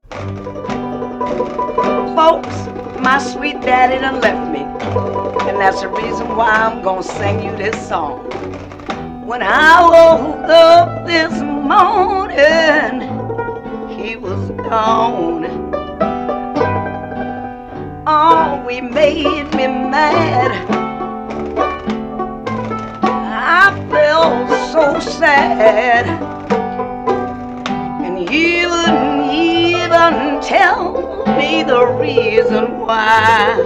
When 9.25 9.41
I 9.41 9.83
woke 9.83 10.49
up 10.49 11.05
this 11.05 11.41
morning, 11.43 13.01
he 13.89 14.15
was 14.15 14.49
gone. 14.69 15.66
Oh, 18.09 18.63
we 18.65 18.79
made 18.79 19.53
me 19.53 19.67
mad. 19.67 20.51
I 23.03 23.75
felt 23.91 24.49
so 24.71 24.97
sad. 25.11 26.05
And 28.05 28.17
he 28.29 28.65
wouldn't 28.65 29.29
even 29.33 30.39
tell 30.41 31.25
me 31.37 31.63
the 31.63 31.85
reason 31.99 32.79
why. 32.79 33.59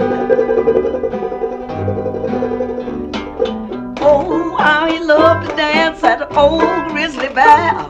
Oh, 4.00 4.86
he 4.90 4.98
loved 4.98 5.50
to 5.50 5.56
dance 5.56 6.02
at 6.02 6.18
the 6.18 6.36
old 6.36 6.88
Grizzly 6.90 7.28
Bear. 7.28 7.86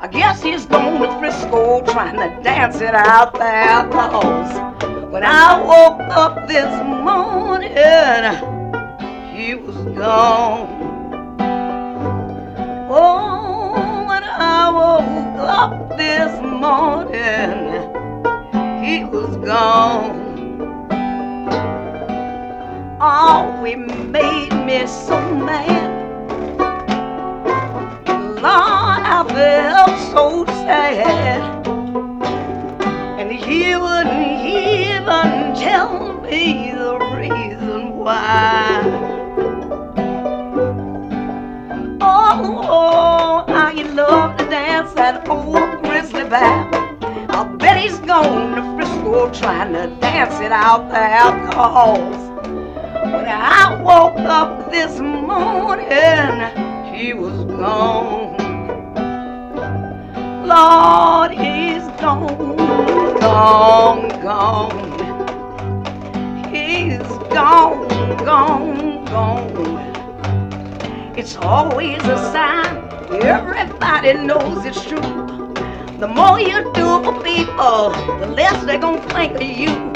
I 0.00 0.08
guess 0.10 0.42
he's 0.42 0.66
going 0.66 1.02
to 1.02 1.18
Frisco 1.20 1.82
trying 1.82 2.16
to 2.16 2.42
dance 2.42 2.80
it 2.80 2.96
out 2.96 3.34
there. 3.34 3.86
'cause 3.92 4.93
when 5.14 5.22
I 5.22 5.62
woke 5.62 6.00
up 6.10 6.48
this 6.48 6.74
morning, 6.82 7.70
he 9.32 9.54
was 9.54 9.76
gone. 9.96 10.66
Oh, 12.90 14.06
when 14.08 14.24
I 14.24 14.70
woke 14.72 15.38
up 15.38 15.96
this 15.96 16.32
morning, 16.42 17.78
he 18.82 19.04
was 19.04 19.36
gone. 19.36 20.18
Oh, 23.00 23.64
it 23.64 23.76
made 23.76 24.52
me 24.66 24.84
so 24.88 25.20
mad. 25.36 25.92
Lord, 28.42 29.02
I 29.14 29.24
felt 29.28 29.96
so 30.10 30.44
sad. 30.64 31.66
And 33.20 33.30
he 33.30 33.76
wouldn't 33.76 34.23
even 35.04 35.54
tell 35.54 36.22
me 36.22 36.72
the 36.72 36.98
reason 37.18 37.98
why. 37.98 38.80
Oh, 42.00 43.72
you 43.76 43.84
love 43.92 44.38
to 44.38 44.44
dance 44.46 44.94
that 44.94 45.28
old 45.28 45.82
grizzly 45.82 46.24
bear. 46.24 46.68
I 47.28 47.44
bet 47.58 47.82
he's 47.82 47.98
gone 48.00 48.54
to 48.56 48.62
Frisco 48.76 49.30
trying 49.30 49.74
to 49.74 49.94
dance 50.00 50.40
it 50.40 50.52
out 50.52 50.88
there. 50.90 51.52
Cause 51.52 52.30
when 53.04 53.26
I 53.28 53.82
woke 53.82 54.18
up 54.20 54.70
this 54.70 55.00
morning, 55.00 56.40
he 56.94 57.12
was 57.12 57.44
gone. 57.44 58.32
Lord, 60.46 61.32
he's 61.32 61.82
gone, 62.00 63.13
gone, 63.24 64.08
gone. 64.22 65.14
He's 66.52 66.98
gone, 67.32 67.88
gone, 68.24 69.04
gone. 69.06 70.04
It's 71.16 71.36
always 71.36 72.02
a 72.04 72.16
sign, 72.32 72.76
everybody 73.22 74.12
knows 74.14 74.64
it's 74.66 74.84
true. 74.84 75.00
The 75.98 76.06
more 76.08 76.38
you 76.38 76.70
do 76.74 77.02
for 77.02 77.14
people, 77.22 77.90
the 78.20 78.26
less 78.26 78.62
they're 78.64 78.78
gonna 78.78 79.00
think 79.14 79.36
of 79.36 79.42
you. 79.42 79.92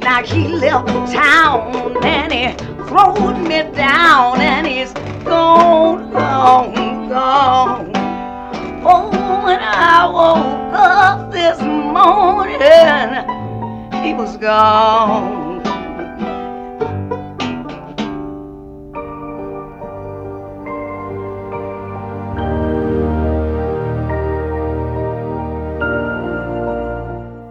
Now 0.00 0.22
he 0.24 0.48
left 0.48 0.88
town 1.12 2.02
and 2.04 2.32
he 2.32 2.52
throwed 2.88 3.38
me 3.38 3.62
down 3.76 4.40
and 4.40 4.66
he's 4.66 4.92
gone, 5.24 6.10
gone, 6.10 7.08
gone. 7.08 7.92
Oh, 8.84 9.10
when 9.44 9.60
I 9.60 10.06
woke 10.06 10.74
up 10.74 11.30
this 11.32 11.60
morning, 11.60 11.81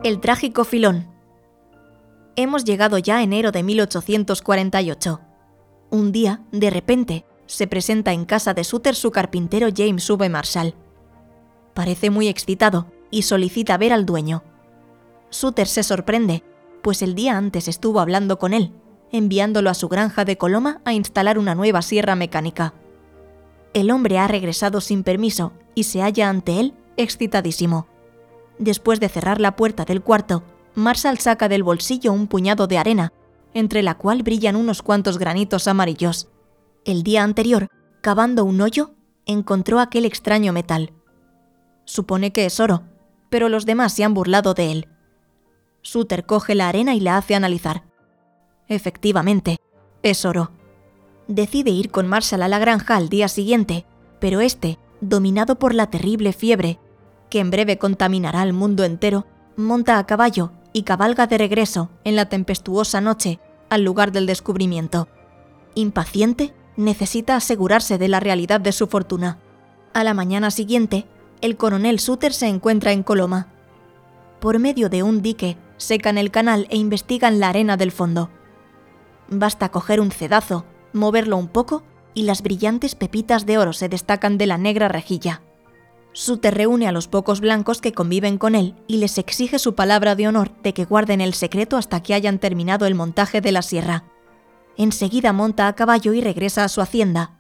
El 0.04 0.20
trágico 0.20 0.66
filón. 0.66 1.08
Hemos 2.36 2.64
llegado 2.64 2.98
ya 2.98 3.18
a 3.18 3.24
enero 3.24 3.52
de 3.52 3.62
1848. 3.62 5.22
Un 5.92 6.12
día, 6.12 6.42
de 6.52 6.70
repente, 6.72 7.26
se 7.46 7.68
presenta 7.68 8.12
en 8.12 8.26
casa 8.26 8.56
de 8.56 8.64
Suter 8.64 8.96
su 8.96 9.12
carpintero 9.12 9.68
James 9.76 10.10
V. 10.10 10.30
Marshall. 10.30 10.74
Parece 11.76 12.10
muy 12.10 12.28
excitado 12.28 12.88
y 13.12 13.24
solicita 13.24 13.78
ver 13.78 13.94
al 13.94 14.06
dueño. 14.06 14.44
Suter 15.30 15.68
se 15.68 15.84
sorprende, 15.84 16.44
pues 16.82 17.02
el 17.02 17.14
día 17.14 17.38
antes 17.38 17.68
estuvo 17.68 18.00
hablando 18.00 18.40
con 18.40 18.54
él, 18.54 18.74
enviándolo 19.12 19.70
a 19.70 19.74
su 19.74 19.90
granja 19.90 20.26
de 20.26 20.38
Coloma 20.38 20.82
a 20.86 20.94
instalar 20.94 21.38
una 21.38 21.54
nueva 21.54 21.82
sierra 21.82 22.16
mecánica. 22.16 22.74
El 23.74 23.92
hombre 23.92 24.18
ha 24.18 24.28
regresado 24.28 24.82
sin 24.82 25.04
permiso 25.04 25.54
y 25.76 25.84
se 25.84 26.02
halla 26.02 26.30
ante 26.30 26.60
él 26.60 26.74
excitadísimo. 26.98 27.88
Después 28.60 29.00
de 29.00 29.10
cerrar 29.10 29.40
la 29.40 29.56
puerta 29.56 29.86
del 29.86 30.02
cuarto, 30.02 30.44
Marshall 30.76 31.20
saca 31.20 31.50
del 31.50 31.64
bolsillo 31.64 32.14
un 32.14 32.28
puñado 32.28 32.68
de 32.68 32.78
arena, 32.78 33.14
entre 33.54 33.82
la 33.82 33.96
cual 33.96 34.24
brillan 34.24 34.56
unos 34.56 34.82
cuantos 34.82 35.18
granitos 35.18 35.68
amarillos. 35.68 36.30
El 36.86 37.04
día 37.04 37.24
anterior, 37.24 37.68
cavando 38.02 38.46
un 38.46 38.62
hoyo, 38.62 38.92
encontró 39.26 39.80
aquel 39.80 40.06
extraño 40.06 40.54
metal. 40.54 40.94
Supone 41.86 42.32
que 42.32 42.46
es 42.46 42.60
oro, 42.60 42.84
pero 43.32 43.48
los 43.50 43.66
demás 43.66 43.94
se 43.94 44.04
han 44.04 44.14
burlado 44.14 44.54
de 44.54 44.72
él. 44.72 44.88
Suter 45.82 46.26
coge 46.26 46.54
la 46.54 46.68
arena 46.68 46.94
y 46.94 47.00
la 47.00 47.18
hace 47.18 47.34
analizar. 47.34 47.84
Efectivamente, 48.68 49.58
es 50.04 50.26
oro. 50.26 50.52
Decide 51.28 51.72
ir 51.72 51.92
con 51.92 52.08
Marshall 52.08 52.44
a 52.44 52.50
la 52.50 52.60
granja 52.60 52.98
al 52.98 53.08
día 53.08 53.30
siguiente, 53.30 53.86
pero 54.20 54.42
este, 54.42 54.78
dominado 55.00 55.58
por 55.58 55.74
la 55.74 55.90
terrible 55.90 56.34
fiebre, 56.34 56.78
que 57.30 57.40
en 57.40 57.52
breve 57.52 57.78
contaminará 57.78 58.42
al 58.42 58.52
mundo 58.52 58.84
entero, 58.84 59.26
monta 59.56 59.98
a 59.98 60.06
caballo 60.06 60.52
y 60.74 60.84
cabalga 60.84 61.26
de 61.26 61.38
regreso 61.38 61.90
en 62.04 62.18
la 62.18 62.28
tempestuosa 62.28 63.00
noche 63.00 63.40
al 63.70 63.84
lugar 63.84 64.12
del 64.12 64.26
descubrimiento. 64.26 65.08
Impaciente, 65.74 66.54
necesita 66.76 67.38
asegurarse 67.38 67.98
de 67.98 68.10
la 68.10 68.20
realidad 68.20 68.60
de 68.60 68.74
su 68.74 68.88
fortuna. 68.88 69.40
A 69.94 70.04
la 70.04 70.14
mañana 70.14 70.52
siguiente, 70.52 71.08
el 71.42 71.58
coronel 71.58 72.00
Suter 72.00 72.34
se 72.34 72.48
encuentra 72.48 72.92
en 72.92 73.04
Coloma. 73.04 73.48
Por 74.40 74.60
medio 74.60 74.90
de 74.90 75.04
un 75.04 75.22
dique, 75.22 75.58
secan 75.78 76.18
el 76.18 76.32
canal 76.32 76.68
e 76.70 76.78
investigan 76.78 77.40
la 77.40 77.50
arena 77.50 77.78
del 77.78 77.92
fondo. 77.92 78.30
Basta 79.28 79.70
coger 79.70 80.00
un 80.00 80.12
cedazo, 80.12 80.66
moverlo 80.94 81.38
un 81.38 81.48
poco 81.48 81.84
y 82.14 82.24
las 82.24 82.42
brillantes 82.42 82.96
pepitas 82.96 83.46
de 83.46 83.58
oro 83.58 83.74
se 83.74 83.90
destacan 83.90 84.38
de 84.38 84.46
la 84.46 84.58
negra 84.58 84.88
rejilla. 84.88 85.42
Suter 86.14 86.54
reúne 86.54 86.88
a 86.88 86.92
los 86.92 87.08
pocos 87.08 87.40
blancos 87.40 87.80
que 87.80 87.94
conviven 87.94 88.38
con 88.38 88.54
él 88.54 88.76
y 88.88 88.98
les 88.98 89.18
exige 89.18 89.60
su 89.60 89.76
palabra 89.76 90.16
de 90.16 90.28
honor 90.28 90.52
de 90.62 90.74
que 90.74 90.86
guarden 90.86 91.22
el 91.22 91.34
secreto 91.34 91.78
hasta 91.78 92.04
que 92.04 92.14
hayan 92.14 92.38
terminado 92.38 92.86
el 92.86 92.96
montaje 92.96 93.40
de 93.40 93.54
la 93.54 93.62
sierra. 93.62 94.04
Enseguida 94.78 95.32
monta 95.32 95.68
a 95.68 95.76
caballo 95.76 96.14
y 96.14 96.22
regresa 96.22 96.66
a 96.66 96.70
su 96.70 96.82
hacienda. 96.82 97.40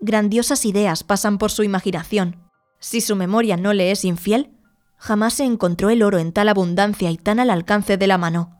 Grandiosas 0.00 0.66
ideas 0.66 1.04
pasan 1.04 1.38
por 1.38 1.50
su 1.50 1.62
imaginación. 1.62 2.45
Si 2.78 3.00
su 3.00 3.16
memoria 3.16 3.56
no 3.56 3.72
le 3.72 3.90
es 3.90 4.04
infiel, 4.04 4.50
jamás 4.96 5.34
se 5.34 5.44
encontró 5.44 5.90
el 5.90 6.02
oro 6.02 6.18
en 6.18 6.32
tal 6.32 6.48
abundancia 6.48 7.10
y 7.10 7.16
tan 7.16 7.40
al 7.40 7.50
alcance 7.50 7.96
de 7.96 8.06
la 8.06 8.18
mano. 8.18 8.56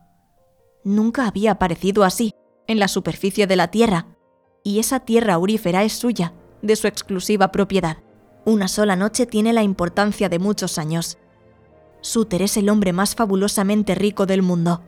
Nunca 0.84 1.26
había 1.26 1.52
aparecido 1.52 2.04
así, 2.04 2.32
en 2.66 2.78
la 2.78 2.88
superficie 2.88 3.46
de 3.46 3.56
la 3.56 3.70
tierra, 3.70 4.06
y 4.62 4.78
esa 4.78 5.00
tierra 5.00 5.34
aurífera 5.34 5.84
es 5.84 5.92
suya, 5.92 6.32
de 6.62 6.76
su 6.76 6.86
exclusiva 6.86 7.52
propiedad. 7.52 7.98
Una 8.44 8.68
sola 8.68 8.96
noche 8.96 9.26
tiene 9.26 9.52
la 9.52 9.62
importancia 9.62 10.28
de 10.28 10.38
muchos 10.38 10.78
años. 10.78 11.18
Suter 12.00 12.42
es 12.42 12.56
el 12.56 12.68
hombre 12.68 12.92
más 12.92 13.14
fabulosamente 13.14 13.94
rico 13.94 14.26
del 14.26 14.42
mundo. 14.42 14.82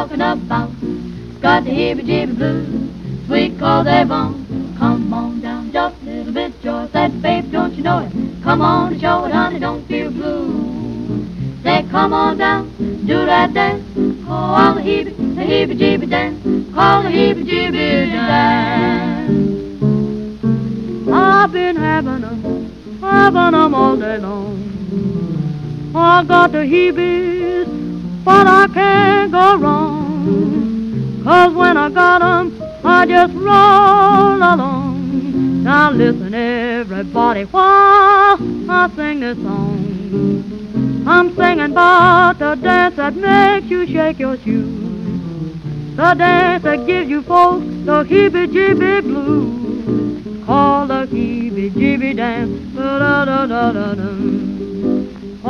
Talking 0.00 0.20
about. 0.22 0.70
Got 1.42 1.64
the 1.64 1.70
heebie 1.70 2.04
jeebie 2.06 2.36
blues, 2.36 3.26
sweet 3.26 3.58
cause 3.58 3.84
they 3.84 4.04
bone. 4.04 4.74
Come 4.78 5.12
on 5.12 5.40
down 5.42 5.72
just 5.72 6.00
a 6.00 6.04
little 6.04 6.32
bit, 6.32 6.62
Joyce. 6.62 6.90
Said, 6.92 7.20
babe, 7.20 7.52
don't 7.52 7.74
you 7.74 7.82
know 7.82 7.98
it? 7.98 8.12
Come 8.42 8.62
on 8.62 8.92
and 8.92 9.00
show 9.00 9.24
it, 9.26 9.32
honey, 9.32 9.58
don't 9.58 9.86
feel 9.86 10.10
blue. 10.10 11.26
Say, 11.62 11.84
come 11.90 12.14
on 12.14 12.38
down, 12.38 12.70
do 13.06 13.26
that 13.26 13.52
dance. 13.52 13.84
Call 14.24 14.74
the 14.74 14.80
heebie, 14.80 15.16
the 15.34 15.42
heebie 15.42 15.78
jeebie 15.78 16.08
dance. 16.08 16.74
Call 16.74 17.02
the 17.02 17.10
heebie 17.10 17.44
jeebie 17.44 18.10
dance. 18.10 19.30
I've 21.12 21.52
been 21.52 21.76
having 21.76 22.24
'em, 22.24 22.70
having 23.02 23.54
'em 23.54 23.74
all 23.74 23.96
day 23.96 24.18
long. 24.18 24.56
I 25.94 26.24
got 26.24 26.52
the 26.52 26.64
heebies, 26.64 27.39
but 28.24 28.46
I 28.46 28.66
can't 28.72 29.32
go 29.32 29.56
wrong. 29.56 31.22
Cause 31.24 31.54
when 31.54 31.76
I 31.76 31.90
got 31.90 32.22
'em, 32.22 32.62
I 32.84 33.06
just 33.06 33.34
roll 33.34 34.36
along. 34.52 35.62
Now 35.62 35.90
listen, 35.90 36.34
everybody, 36.34 37.42
while 37.44 38.38
I 38.70 38.90
sing 38.96 39.20
this 39.20 39.36
song. 39.38 39.80
I'm 41.06 41.34
singing 41.34 41.72
about 41.72 42.38
the 42.38 42.54
dance 42.54 42.96
that 42.96 43.14
makes 43.16 43.66
you 43.66 43.86
shake 43.86 44.18
your 44.18 44.36
shoes. 44.38 45.96
The 45.96 46.14
dance 46.14 46.62
that 46.64 46.86
gives 46.86 47.10
you 47.10 47.22
folks 47.22 47.64
the 47.84 48.04
heebie-jeebie 48.04 49.02
blues. 49.02 50.46
Call 50.46 50.86
the 50.86 51.06
heebie-jeebie 51.06 52.16
dance. 52.16 52.74
Da-da-da-da-da-da. 52.74 54.49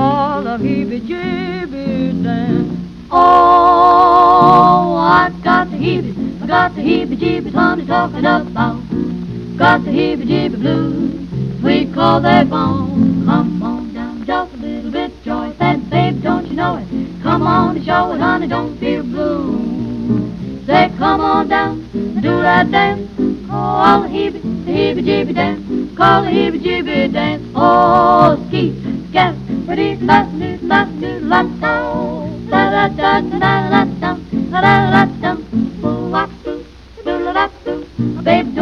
Call 0.01 0.41
the 0.45 0.57
heebie-jeebie 0.57 2.23
dance. 2.25 2.73
Oh, 3.11 4.97
I've 4.97 5.45
got 5.45 5.71
the 5.71 5.77
heebie, 5.77 6.43
I 6.43 6.47
got 6.47 6.75
the 6.75 6.81
heebie-jeebies, 6.81 7.53
honey, 7.53 7.85
talking 7.85 8.25
about. 8.25 8.81
got 9.59 9.85
the 9.85 9.91
heebie-jeebie 9.91 10.59
blues. 10.59 11.63
We 11.63 11.93
call 11.93 12.23
their 12.23 12.47
phone. 12.47 13.27
Come 13.27 13.63
on 13.63 13.93
down, 13.93 14.25
just 14.25 14.55
a 14.55 14.57
little 14.57 14.91
bit, 14.91 15.23
Joy. 15.23 15.53
Said, 15.59 15.91
babe, 15.91 16.23
don't 16.23 16.47
you 16.47 16.55
know 16.55 16.79
it? 16.79 17.23
Come 17.23 17.43
on 17.43 17.77
and 17.77 17.85
show 17.85 18.13
it, 18.13 18.21
honey, 18.21 18.47
don't 18.47 18.79
feel 18.79 19.03
blue. 19.03 20.65
Say, 20.65 20.91
come 20.97 21.21
on 21.21 21.49
down, 21.49 21.87
do 21.93 22.41
that 22.41 22.71
dance. 22.71 23.07
Call 23.47 24.05
the 24.05 24.09
heebie, 24.09 24.65
the 24.65 24.73
heebie-jeebie 24.73 25.35
dance. 25.35 25.95
Call 25.95 26.23
the 26.23 26.31
heebie-jeebie 26.31 27.13
dance. 27.13 27.47
Oh, 27.55 28.43
ski, 28.49 28.73
scat, 29.11 29.35
Pretty 29.71 29.95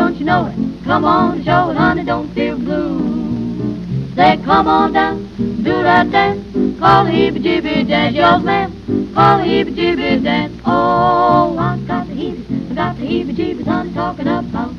don't 0.08 0.16
you 0.16 0.24
know 0.26 0.46
it? 0.46 0.84
Come 0.84 1.04
on, 1.04 1.42
show 1.44 1.70
it, 1.70 1.76
honey, 1.76 2.04
don't 2.04 2.32
feel 2.34 2.58
blue. 2.58 4.14
Say, 4.14 4.38
come 4.44 4.68
on 4.68 4.92
down, 4.92 5.26
do 5.36 5.82
that 5.82 6.10
dance, 6.10 6.44
call 6.78 7.04
the 7.04 7.10
heebie 7.10 7.42
jeebie 7.42 7.88
dance, 7.88 8.14
yes 8.14 8.42
ma'am, 8.42 9.12
call 9.14 9.38
the 9.38 9.44
heebie 9.44 9.74
jeebie 9.74 10.22
dance. 10.22 10.60
Oh, 10.66 11.56
I 11.58 11.78
got 11.86 12.06
the 12.06 12.14
heebie, 12.14 12.70
I 12.70 12.74
got 12.74 12.96
the 12.96 13.04
heebie 13.04 13.34
jeebies, 13.34 13.66
honey, 13.66 13.94
talking 13.94 14.28
about, 14.28 14.74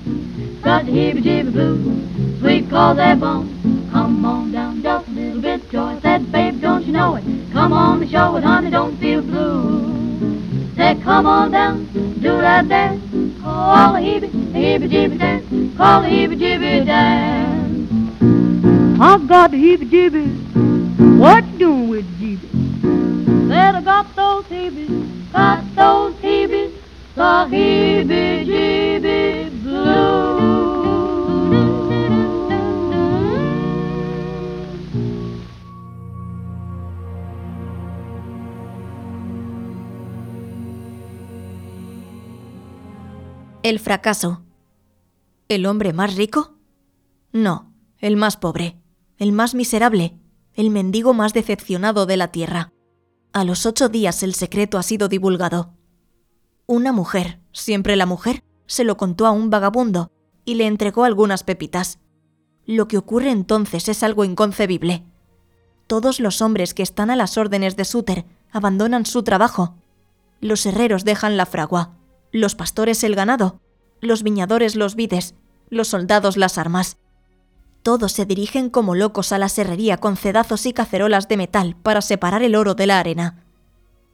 got 0.62 0.86
the 0.86 0.92
heebie 0.92 1.24
jeebie 1.24 1.52
blues, 1.52 2.40
sweet 2.40 2.70
call 2.70 2.96
that 2.96 3.20
bone, 3.20 3.90
come 3.92 4.26
on 4.26 4.52
down 4.52 4.69
you 6.90 6.94
know 6.94 7.16
it? 7.18 7.24
Come 7.52 7.72
on 7.72 8.02
and 8.02 8.10
show 8.10 8.36
it, 8.38 8.44
honey, 8.44 8.72
don't 8.72 8.98
feel 8.98 9.22
blue. 9.22 10.74
Say, 10.76 11.00
come 11.04 11.28
on 11.28 11.52
down, 11.52 11.86
do 11.94 12.42
that 12.42 12.68
dance. 12.68 13.04
Call 13.44 13.94
the 13.94 14.00
heebie, 14.00 14.32
the 14.32 14.60
heebie-jeebie 14.60 15.20
dance. 15.20 15.78
Call 15.78 16.02
the 16.02 16.08
heebie-jeebie 16.08 16.86
dance. 16.88 17.92
I've 19.00 19.28
got 19.28 19.52
the 19.52 19.58
heebie-jeebies. 19.58 21.20
What 21.20 21.46
you 21.46 21.60
doing 21.60 21.90
with 21.90 22.20
jeebies? 22.20 23.50
Said 23.50 23.76
I 23.76 23.82
got 23.82 24.16
those 24.16 24.46
heebies, 24.46 25.32
got 25.32 25.64
those 25.76 26.16
heebies, 26.16 26.74
the 27.14 27.22
heebie-jeebie 27.22 28.39
El 43.70 43.78
fracaso. 43.78 44.42
¿El 45.48 45.68
hombre 45.68 45.94
más 45.94 46.16
rico? 46.16 46.56
No, 47.32 47.72
el 48.00 48.18
más 48.18 48.36
pobre, 48.36 48.80
el 49.20 49.32
más 49.32 49.54
miserable, 49.54 50.18
el 50.56 50.72
mendigo 50.72 51.14
más 51.14 51.36
decepcionado 51.36 52.08
de 52.08 52.18
la 52.18 52.30
tierra. 52.30 52.74
A 53.32 53.44
los 53.44 53.68
ocho 53.68 53.88
días 53.88 54.24
el 54.24 54.34
secreto 54.34 54.80
ha 54.80 54.82
sido 54.82 55.08
divulgado. 55.08 55.76
Una 56.66 56.92
mujer, 56.92 57.42
siempre 57.52 57.96
la 57.96 58.08
mujer, 58.08 58.44
se 58.66 58.84
lo 58.84 58.98
contó 58.98 59.28
a 59.28 59.32
un 59.32 59.52
vagabundo 59.52 60.12
y 60.46 60.56
le 60.56 60.66
entregó 60.66 61.04
algunas 61.04 61.44
pepitas. 61.44 62.00
Lo 62.66 62.88
que 62.88 62.98
ocurre 62.98 63.30
entonces 63.30 63.88
es 63.88 64.02
algo 64.02 64.24
inconcebible. 64.24 65.06
Todos 65.86 66.20
los 66.20 66.42
hombres 66.42 66.74
que 66.74 66.82
están 66.82 67.12
a 67.12 67.16
las 67.16 67.38
órdenes 67.38 67.76
de 67.76 67.86
Suter 67.86 68.26
abandonan 68.52 69.06
su 69.06 69.22
trabajo. 69.22 69.76
Los 70.42 70.66
herreros 70.66 71.06
dejan 71.06 71.38
la 71.38 71.46
fragua, 71.46 71.99
los 72.32 72.56
pastores 72.56 73.04
el 73.04 73.16
ganado, 73.16 73.60
los 74.02 74.24
viñadores 74.24 74.76
los 74.76 74.96
vides, 74.96 75.36
los 75.70 75.88
soldados 75.88 76.38
las 76.38 76.58
armas. 76.58 76.98
Todos 77.84 78.12
se 78.12 78.26
dirigen 78.26 78.70
como 78.70 78.96
locos 78.96 79.32
a 79.32 79.38
la 79.38 79.50
serrería 79.50 79.98
con 79.98 80.18
cedazos 80.18 80.66
y 80.66 80.74
cacerolas 80.74 81.28
de 81.28 81.38
metal 81.38 81.76
para 81.82 82.02
separar 82.02 82.44
el 82.44 82.56
oro 82.56 82.76
de 82.76 82.88
la 82.88 83.00
arena. 83.00 83.44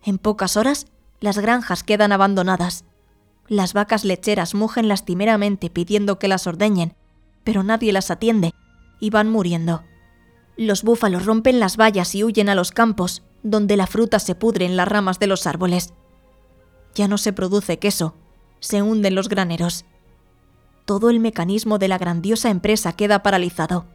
En 0.03 0.17
pocas 0.17 0.55
horas, 0.55 0.85
las 1.19 1.39
granjas 1.39 1.83
quedan 1.83 2.11
abandonadas. 2.11 2.85
Las 3.47 3.73
vacas 3.73 4.05
lecheras 4.05 4.53
mugen 4.53 4.87
lastimeramente 4.87 5.69
pidiendo 5.69 6.19
que 6.19 6.27
las 6.27 6.47
ordeñen, 6.47 6.95
pero 7.43 7.63
nadie 7.63 7.91
las 7.91 8.11
atiende 8.11 8.53
y 8.99 9.09
van 9.09 9.29
muriendo. 9.29 9.83
Los 10.57 10.83
búfalos 10.83 11.25
rompen 11.25 11.59
las 11.59 11.77
vallas 11.77 12.15
y 12.15 12.23
huyen 12.23 12.49
a 12.49 12.55
los 12.55 12.71
campos, 12.71 13.23
donde 13.43 13.77
la 13.77 13.87
fruta 13.87 14.19
se 14.19 14.35
pudre 14.35 14.65
en 14.65 14.77
las 14.77 14.87
ramas 14.87 15.19
de 15.19 15.27
los 15.27 15.47
árboles. 15.47 15.93
Ya 16.95 17.07
no 17.07 17.17
se 17.17 17.33
produce 17.33 17.77
queso, 17.77 18.15
se 18.59 18.81
hunden 18.81 19.13
los 19.13 19.29
graneros. 19.29 19.85
Todo 20.85 21.09
el 21.09 21.19
mecanismo 21.19 21.77
de 21.77 21.87
la 21.87 21.97
grandiosa 21.97 22.49
empresa 22.49 22.93
queda 22.93 23.21
paralizado. 23.21 23.85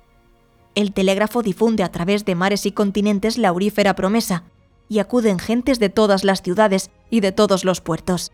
El 0.74 0.92
telégrafo 0.92 1.42
difunde 1.42 1.82
a 1.82 1.90
través 1.90 2.24
de 2.24 2.34
mares 2.34 2.66
y 2.66 2.72
continentes 2.72 3.38
la 3.38 3.48
aurífera 3.48 3.96
promesa, 3.96 4.44
y 4.88 4.98
acuden 4.98 5.38
gentes 5.38 5.78
de 5.78 5.88
todas 5.88 6.24
las 6.24 6.42
ciudades 6.42 6.90
y 7.10 7.20
de 7.20 7.32
todos 7.32 7.64
los 7.64 7.80
puertos. 7.80 8.32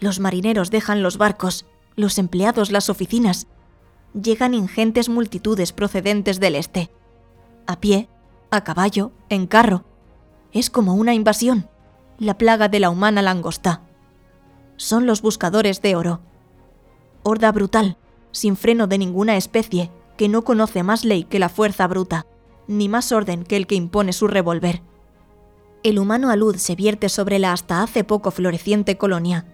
Los 0.00 0.18
marineros 0.18 0.70
dejan 0.70 1.02
los 1.02 1.16
barcos, 1.16 1.64
los 1.96 2.18
empleados 2.18 2.72
las 2.72 2.90
oficinas. 2.90 3.46
Llegan 4.20 4.54
ingentes 4.54 5.08
multitudes 5.08 5.72
procedentes 5.72 6.40
del 6.40 6.56
este. 6.56 6.90
A 7.66 7.78
pie, 7.78 8.08
a 8.50 8.64
caballo, 8.64 9.12
en 9.28 9.46
carro. 9.46 9.84
Es 10.52 10.70
como 10.70 10.94
una 10.94 11.14
invasión, 11.14 11.68
la 12.20 12.36
plaga 12.36 12.68
de 12.68 12.80
la 12.80 12.90
humana 12.90 13.22
langosta. 13.22 13.80
Son 14.76 15.06
los 15.06 15.22
buscadores 15.22 15.80
de 15.80 15.96
oro. 15.96 16.20
Horda 17.22 17.50
brutal, 17.50 17.96
sin 18.30 18.56
freno 18.56 18.86
de 18.86 18.98
ninguna 18.98 19.38
especie, 19.38 19.90
que 20.18 20.28
no 20.28 20.44
conoce 20.44 20.82
más 20.82 21.06
ley 21.06 21.24
que 21.24 21.38
la 21.38 21.48
fuerza 21.48 21.86
bruta, 21.86 22.26
ni 22.68 22.90
más 22.90 23.10
orden 23.10 23.42
que 23.42 23.56
el 23.56 23.66
que 23.66 23.74
impone 23.74 24.12
su 24.12 24.28
revólver. 24.28 24.82
El 25.82 25.98
humano 25.98 26.28
alud 26.28 26.56
se 26.56 26.76
vierte 26.76 27.08
sobre 27.08 27.38
la 27.38 27.54
hasta 27.54 27.82
hace 27.82 28.04
poco 28.04 28.30
floreciente 28.30 28.98
colonia. 28.98 29.46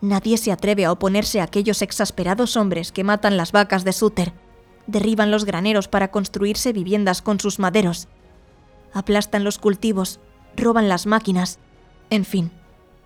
Nadie 0.00 0.38
se 0.38 0.50
atreve 0.50 0.86
a 0.86 0.92
oponerse 0.92 1.42
a 1.42 1.44
aquellos 1.44 1.82
exasperados 1.82 2.56
hombres 2.56 2.90
que 2.90 3.04
matan 3.04 3.36
las 3.36 3.52
vacas 3.52 3.84
de 3.84 3.92
Suter, 3.92 4.32
derriban 4.86 5.30
los 5.30 5.44
graneros 5.44 5.88
para 5.88 6.10
construirse 6.10 6.72
viviendas 6.72 7.20
con 7.20 7.38
sus 7.38 7.58
maderos, 7.58 8.08
aplastan 8.94 9.44
los 9.44 9.58
cultivos, 9.58 10.20
roban 10.56 10.88
las 10.88 11.04
máquinas, 11.04 11.58
en 12.12 12.26
fin, 12.26 12.50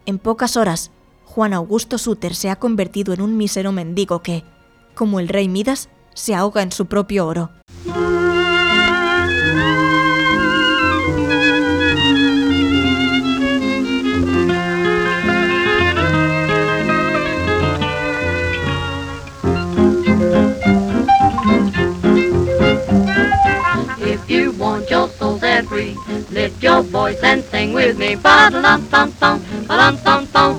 en 0.04 0.18
pocas 0.18 0.56
horas, 0.56 0.90
Juan 1.24 1.52
Augusto 1.54 1.96
Suter 1.96 2.34
se 2.34 2.50
ha 2.50 2.56
convertido 2.56 3.14
en 3.14 3.20
un 3.20 3.36
mísero 3.36 3.70
mendigo 3.70 4.20
que, 4.20 4.42
como 4.96 5.20
el 5.20 5.28
rey 5.28 5.46
Midas, 5.48 5.88
se 6.12 6.34
ahoga 6.34 6.60
en 6.62 6.72
su 6.72 6.86
propio 6.86 7.24
oro. 7.28 7.50
free. 25.76 25.94
Lift 26.30 26.62
your 26.62 26.82
voice 26.82 27.20
and 27.22 27.44
sing 27.44 27.74
with 27.74 27.98
me. 27.98 28.14
Ba-da-dum-bum-bum, 28.16 29.44
ba-dum-bum-bum. 29.68 30.52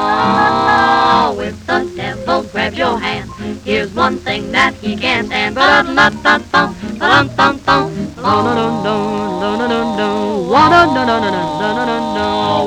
Oh, 0.00 1.34
with 1.38 1.56
the 1.66 1.90
devil 1.96 2.42
grabs 2.52 2.76
your 2.76 2.98
hand. 2.98 3.30
Here's 3.64 3.90
one 3.94 4.18
thing 4.18 4.52
that 4.52 4.74
he 4.74 4.94
can't 4.94 5.28
stand. 5.28 5.54
Ba-da-dum-bum-bum, 5.54 6.74
ba-dum-bum-bum. 6.98 7.86
Oh, 8.18 8.58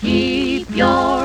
Keep 0.00 0.76
your 0.76 1.23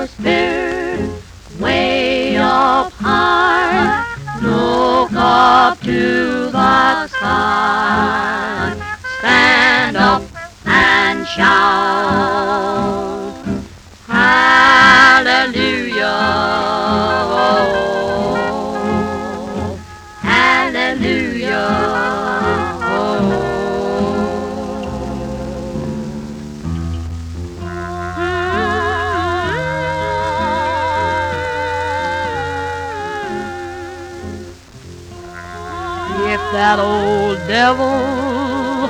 devil 37.70 38.90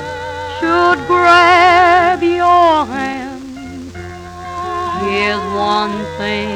should 0.58 1.06
grab 1.06 2.22
your 2.22 2.86
hand, 2.86 3.44
here's 5.02 5.44
one 5.52 5.96
thing 6.16 6.48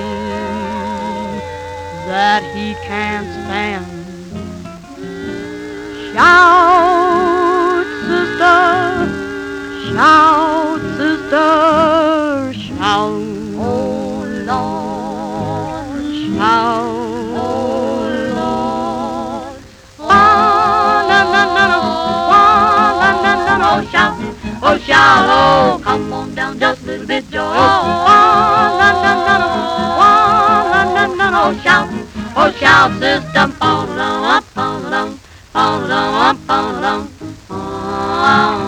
that 2.08 2.42
he 2.54 2.72
can't 2.88 3.28
stand. 3.44 3.84
Shout, 6.14 6.53
shallow. 24.86 25.78
Come 25.80 26.12
on 26.12 26.34
down 26.34 26.58
just 26.58 26.82
a 26.82 26.86
little 26.86 27.06
bit, 27.06 27.30
Joe. 27.30 27.40
Oh, 27.42 27.52
la, 28.06 28.20
la, 28.80 28.90
la, 29.02 29.12
la, 29.26 29.36
oh, 29.96 30.08
la, 30.70 30.82
la, 30.94 31.04
la, 31.06 31.28
la. 31.30 31.40
Oh, 31.44 31.52
shout, 31.62 31.88
oh, 32.36 32.50
shout, 32.58 32.92
system. 33.00 33.50
Follow 33.52 34.36
up, 34.36 34.44
follow 34.44 34.88
up, 34.88 35.18
follow 35.52 36.04
up, 36.28 36.36
follow 36.46 36.82
up. 36.82 37.08
Oh, 37.50 37.56
oh, 38.26 38.60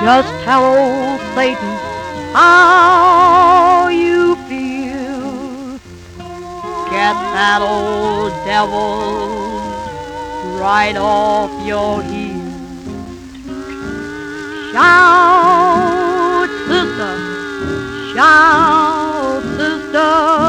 Just 0.00 0.32
how 0.46 0.64
old 0.64 0.97
Get 7.08 7.16
that 7.32 7.62
old 7.62 8.32
devil. 8.44 9.62
Right 10.60 10.94
off 10.94 11.50
your 11.66 12.02
heel. 12.02 12.36
Shout, 14.72 16.50
sister, 16.68 17.14
shout, 18.12 19.42
sister, 19.56 20.47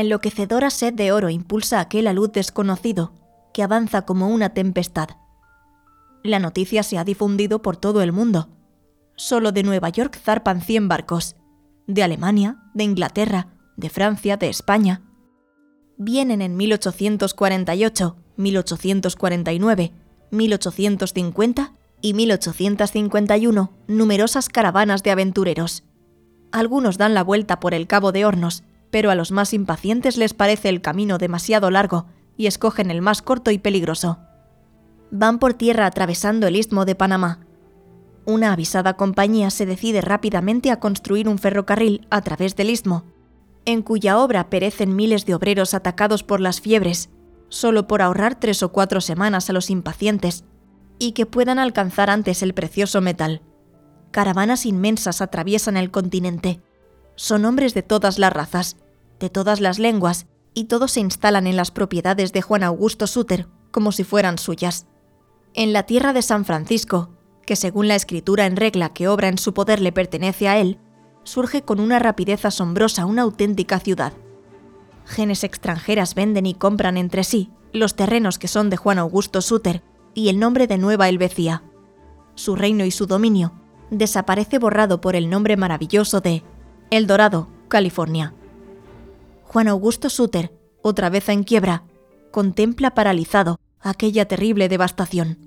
Enloquecedora 0.00 0.70
sed 0.70 0.94
de 0.94 1.12
oro 1.12 1.28
impulsa 1.30 1.80
aquel 1.80 2.06
alud 2.06 2.30
desconocido 2.30 3.12
que 3.52 3.62
avanza 3.62 4.02
como 4.02 4.28
una 4.28 4.50
tempestad. 4.50 5.08
La 6.22 6.38
noticia 6.38 6.82
se 6.82 6.98
ha 6.98 7.04
difundido 7.04 7.62
por 7.62 7.76
todo 7.76 8.02
el 8.02 8.12
mundo. 8.12 8.48
Solo 9.16 9.52
de 9.52 9.62
Nueva 9.62 9.88
York 9.88 10.16
zarpan 10.16 10.60
100 10.60 10.88
barcos. 10.88 11.36
De 11.86 12.02
Alemania, 12.02 12.58
de 12.74 12.84
Inglaterra, 12.84 13.48
de 13.76 13.88
Francia, 13.88 14.36
de 14.36 14.48
España. 14.48 15.02
Vienen 15.96 16.42
en 16.42 16.56
1848, 16.56 18.16
1849, 18.36 19.92
1850 20.30 21.72
y 22.00 22.14
1851 22.14 23.72
numerosas 23.88 24.48
caravanas 24.48 25.02
de 25.02 25.10
aventureros. 25.10 25.84
Algunos 26.52 26.98
dan 26.98 27.14
la 27.14 27.24
vuelta 27.24 27.58
por 27.58 27.74
el 27.74 27.86
Cabo 27.86 28.12
de 28.12 28.24
Hornos, 28.24 28.62
pero 28.90 29.10
a 29.10 29.14
los 29.14 29.32
más 29.32 29.52
impacientes 29.52 30.16
les 30.16 30.34
parece 30.34 30.68
el 30.68 30.80
camino 30.80 31.18
demasiado 31.18 31.70
largo 31.70 32.06
y 32.36 32.46
escogen 32.46 32.90
el 32.90 33.02
más 33.02 33.22
corto 33.22 33.50
y 33.50 33.58
peligroso. 33.58 34.18
Van 35.10 35.38
por 35.38 35.54
tierra 35.54 35.86
atravesando 35.86 36.46
el 36.46 36.56
istmo 36.56 36.84
de 36.84 36.94
Panamá. 36.94 37.40
Una 38.24 38.52
avisada 38.52 38.94
compañía 38.94 39.50
se 39.50 39.66
decide 39.66 40.00
rápidamente 40.00 40.70
a 40.70 40.80
construir 40.80 41.28
un 41.28 41.38
ferrocarril 41.38 42.06
a 42.10 42.20
través 42.20 42.56
del 42.56 42.70
istmo, 42.70 43.04
en 43.64 43.82
cuya 43.82 44.18
obra 44.18 44.50
perecen 44.50 44.96
miles 44.96 45.26
de 45.26 45.34
obreros 45.34 45.74
atacados 45.74 46.22
por 46.22 46.40
las 46.40 46.60
fiebres, 46.60 47.10
solo 47.48 47.86
por 47.86 48.02
ahorrar 48.02 48.38
tres 48.38 48.62
o 48.62 48.70
cuatro 48.70 49.00
semanas 49.00 49.48
a 49.48 49.52
los 49.52 49.70
impacientes, 49.70 50.44
y 50.98 51.12
que 51.12 51.26
puedan 51.26 51.58
alcanzar 51.58 52.10
antes 52.10 52.42
el 52.42 52.54
precioso 52.54 53.00
metal. 53.00 53.42
Caravanas 54.10 54.66
inmensas 54.66 55.20
atraviesan 55.20 55.76
el 55.76 55.90
continente. 55.90 56.60
Son 57.18 57.44
hombres 57.46 57.74
de 57.74 57.82
todas 57.82 58.20
las 58.20 58.32
razas, 58.32 58.76
de 59.18 59.28
todas 59.28 59.58
las 59.60 59.80
lenguas, 59.80 60.26
y 60.54 60.66
todos 60.66 60.92
se 60.92 61.00
instalan 61.00 61.48
en 61.48 61.56
las 61.56 61.72
propiedades 61.72 62.32
de 62.32 62.42
Juan 62.42 62.62
Augusto 62.62 63.08
Suter 63.08 63.48
como 63.72 63.90
si 63.90 64.04
fueran 64.04 64.38
suyas. 64.38 64.86
En 65.52 65.72
la 65.72 65.82
tierra 65.82 66.12
de 66.12 66.22
San 66.22 66.44
Francisco, 66.44 67.10
que 67.44 67.56
según 67.56 67.88
la 67.88 67.96
escritura 67.96 68.46
en 68.46 68.54
regla 68.54 68.92
que 68.92 69.08
obra 69.08 69.26
en 69.26 69.36
su 69.36 69.52
poder 69.52 69.80
le 69.80 69.90
pertenece 69.90 70.46
a 70.46 70.58
él, 70.58 70.78
surge 71.24 71.62
con 71.62 71.80
una 71.80 71.98
rapidez 71.98 72.44
asombrosa 72.44 73.04
una 73.04 73.22
auténtica 73.22 73.80
ciudad. 73.80 74.12
Genes 75.04 75.42
extranjeras 75.42 76.14
venden 76.14 76.46
y 76.46 76.54
compran 76.54 76.96
entre 76.96 77.24
sí 77.24 77.50
los 77.72 77.96
terrenos 77.96 78.38
que 78.38 78.46
son 78.46 78.70
de 78.70 78.76
Juan 78.76 78.98
Augusto 78.98 79.42
Suter 79.42 79.82
y 80.14 80.28
el 80.28 80.38
nombre 80.38 80.68
de 80.68 80.78
Nueva 80.78 81.08
Helvecia. 81.08 81.64
Su 82.36 82.54
reino 82.54 82.84
y 82.84 82.92
su 82.92 83.06
dominio 83.06 83.54
desaparece 83.90 84.60
borrado 84.60 85.00
por 85.00 85.16
el 85.16 85.28
nombre 85.28 85.56
maravilloso 85.56 86.20
de 86.20 86.44
El 86.90 87.06
Dorado, 87.06 87.48
California. 87.68 88.32
Juan 89.42 89.68
Augusto 89.68 90.08
Suter, 90.08 90.52
otra 90.80 91.10
vez 91.10 91.28
en 91.28 91.44
quiebra, 91.44 91.84
contempla 92.30 92.94
paralizado 92.94 93.60
aquella 93.80 94.26
terrible 94.26 94.70
devastación. 94.70 95.38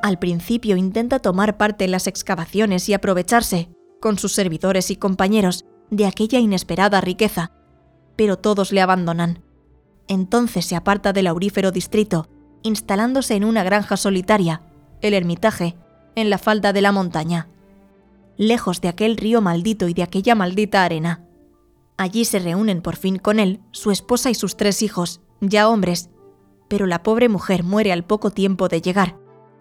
Al 0.00 0.18
principio 0.20 0.76
intenta 0.76 1.18
tomar 1.18 1.56
parte 1.56 1.84
en 1.84 1.90
las 1.90 2.06
excavaciones 2.06 2.88
y 2.88 2.94
aprovecharse, 2.94 3.68
con 4.00 4.16
sus 4.16 4.32
servidores 4.32 4.92
y 4.92 4.96
compañeros, 4.96 5.64
de 5.90 6.06
aquella 6.06 6.38
inesperada 6.38 7.00
riqueza, 7.00 7.50
pero 8.16 8.36
todos 8.38 8.72
le 8.72 8.80
abandonan. 8.80 9.42
Entonces 10.08 10.66
se 10.66 10.76
aparta 10.76 11.12
del 11.12 11.26
aurífero 11.26 11.72
distrito, 11.72 12.28
instalándose 12.62 13.34
en 13.34 13.44
una 13.44 13.62
granja 13.62 13.96
solitaria, 13.96 14.62
el 15.00 15.14
ermitaje, 15.14 15.76
en 16.14 16.30
la 16.30 16.38
falda 16.38 16.72
de 16.72 16.82
la 16.82 16.92
montaña, 16.92 17.48
lejos 18.36 18.80
de 18.80 18.88
aquel 18.88 19.16
río 19.16 19.40
maldito 19.40 19.88
y 19.88 19.94
de 19.94 20.02
aquella 20.02 20.34
maldita 20.34 20.84
arena. 20.84 21.24
Allí 21.96 22.24
se 22.24 22.38
reúnen 22.38 22.82
por 22.82 22.96
fin 22.96 23.18
con 23.18 23.38
él 23.38 23.60
su 23.70 23.90
esposa 23.90 24.30
y 24.30 24.34
sus 24.34 24.56
tres 24.56 24.82
hijos, 24.82 25.20
ya 25.40 25.68
hombres, 25.68 26.10
pero 26.68 26.86
la 26.86 27.02
pobre 27.02 27.28
mujer 27.28 27.64
muere 27.64 27.92
al 27.92 28.04
poco 28.04 28.30
tiempo 28.30 28.68
de 28.68 28.80
llegar, 28.80 29.16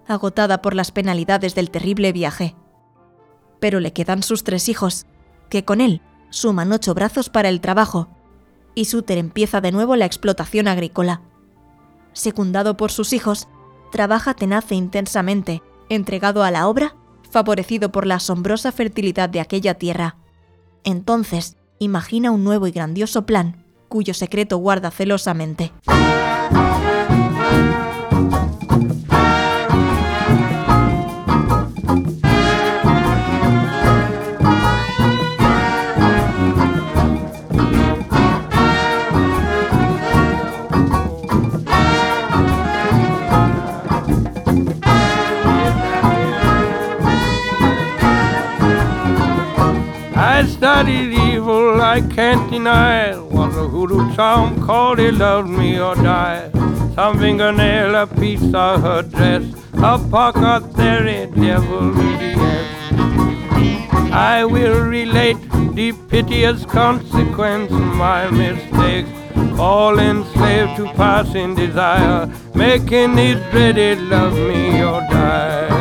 agotada 0.08 0.62
por 0.62 0.76
las 0.76 0.92
penalidades 0.92 1.56
del 1.56 1.70
terrible 1.70 2.12
viaje. 2.12 2.56
Pero 3.60 3.80
le 3.80 3.94
quedan 3.94 4.24
sus 4.24 4.44
tres 4.44 4.70
hijos, 4.70 5.06
que 5.50 5.66
con 5.66 5.82
él 5.82 6.02
suman 6.30 6.72
ocho 6.72 6.94
brazos 6.94 7.30
para 7.30 7.50
el 7.50 7.62
trabajo, 7.62 8.10
y 8.76 8.86
Suter 8.86 9.18
empieza 9.18 9.62
de 9.62 9.72
nuevo 9.72 9.96
la 9.96 10.06
explotación 10.06 10.68
agrícola. 10.68 11.22
Secundado 12.14 12.78
por 12.78 12.92
sus 12.92 13.14
hijos, 13.14 13.48
trabaja 13.92 14.34
tenaz 14.34 14.72
e 14.72 14.76
intensamente, 14.76 15.62
entregado 15.90 16.44
a 16.44 16.52
la 16.52 16.68
obra, 16.68 16.96
favorecido 17.30 17.92
por 17.92 18.06
la 18.06 18.16
asombrosa 18.16 18.72
fertilidad 18.72 19.30
de 19.30 19.40
aquella 19.40 19.76
tierra. 19.76 20.18
Entonces, 20.84 21.58
imagina 21.80 22.32
un 22.32 22.44
nuevo 22.44 22.68
y 22.68 22.72
grandioso 22.72 23.26
plan, 23.26 23.64
cuyo 23.88 24.14
secreto 24.14 24.58
guarda 24.58 24.92
celosamente. 24.92 25.72
I 51.92 52.00
can't 52.00 52.50
deny. 52.50 53.10
it. 53.10 53.22
Was 53.22 53.58
a 53.58 53.68
hoodoo 53.68 54.16
charm 54.16 54.66
called 54.66 54.98
he 54.98 55.12
loved 55.12 55.50
me 55.50 55.78
or 55.78 55.94
die. 55.96 56.50
Some 56.96 57.20
fingernail, 57.20 57.96
a 57.96 58.08
piece 58.08 58.54
of 58.54 58.82
her 58.82 59.02
dress, 59.02 59.44
a 59.74 60.00
pocket 60.10 60.62
theory, 60.78 61.26
devil 61.36 61.94
yes. 61.98 62.94
I 64.14 64.46
will 64.46 64.86
relate 64.86 65.42
the 65.76 65.92
piteous 66.08 66.64
consequence 66.66 67.70
of 67.74 67.88
my 68.06 68.30
mistakes. 68.30 69.10
All 69.60 70.00
enslaved 70.00 70.78
to 70.78 70.86
passing 70.94 71.56
desire, 71.56 72.34
making 72.56 73.18
it 73.18 73.52
dreaded 73.52 74.00
love 74.04 74.34
me 74.34 74.82
or 74.82 75.02
die. 75.12 75.81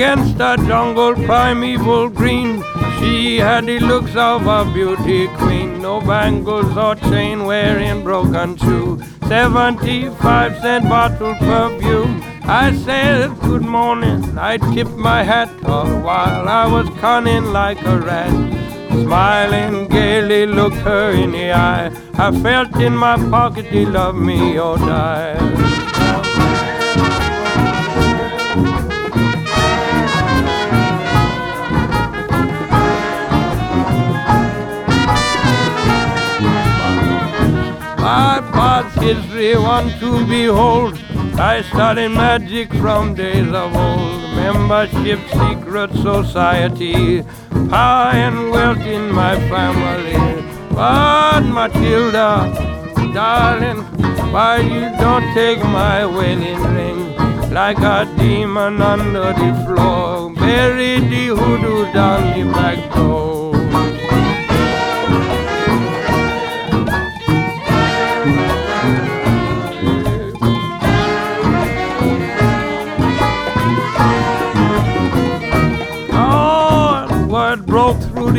Against 0.00 0.38
the 0.38 0.56
jungle 0.66 1.14
primeval 1.14 2.08
green, 2.08 2.64
she 2.98 3.36
had 3.36 3.66
the 3.66 3.80
looks 3.80 4.16
of 4.16 4.46
a 4.46 4.64
beauty 4.72 5.28
queen. 5.36 5.82
No 5.82 6.00
bangles 6.00 6.74
or 6.74 6.94
chain 6.94 7.44
wearing 7.44 8.02
broken 8.02 8.56
shoe. 8.56 8.98
75 9.28 10.58
cent 10.62 10.88
bottle 10.88 11.34
perfume. 11.34 12.22
I 12.44 12.74
said 12.76 13.38
good 13.40 13.60
morning. 13.60 14.38
I 14.38 14.56
tipped 14.72 14.96
my 14.96 15.22
hat 15.22 15.50
all 15.66 16.00
while 16.00 16.48
I 16.48 16.66
was 16.66 16.88
cunning 16.98 17.52
like 17.52 17.82
a 17.82 17.98
rat. 17.98 18.32
Smiling 19.02 19.86
gaily, 19.88 20.46
looked 20.46 20.76
her 20.76 21.10
in 21.10 21.32
the 21.32 21.52
eye. 21.52 21.92
I 22.14 22.32
felt 22.40 22.74
in 22.76 22.96
my 22.96 23.18
pocket, 23.28 23.66
he 23.66 23.84
loved 23.84 24.18
me 24.18 24.58
or 24.58 24.78
die. 24.78 25.79
History, 39.14 39.56
one 39.56 39.88
to 39.98 40.24
behold. 40.26 40.94
I 41.52 41.62
studied 41.62 42.10
magic 42.10 42.72
from 42.74 43.14
days 43.14 43.48
of 43.62 43.74
old. 43.76 44.20
Membership, 44.40 45.20
secret 45.40 45.90
society, 46.08 47.22
power 47.70 48.12
and 48.26 48.50
wealth 48.52 48.84
in 48.96 49.12
my 49.12 49.34
family. 49.52 50.18
But 50.70 51.42
Matilda, 51.56 52.30
darling, 53.12 53.80
why 54.34 54.58
you 54.74 54.84
don't 55.02 55.26
take 55.34 55.62
my 55.64 56.06
wedding 56.06 56.62
ring? 56.76 57.00
Like 57.50 57.78
a 57.78 58.00
demon 58.16 58.80
under 58.80 59.32
the 59.42 59.50
floor, 59.66 60.32
bury 60.34 61.00
the 61.12 61.26
hoodoo 61.38 61.92
down 61.92 62.22
the 62.38 62.44
back 62.52 62.78
door. 62.94 63.39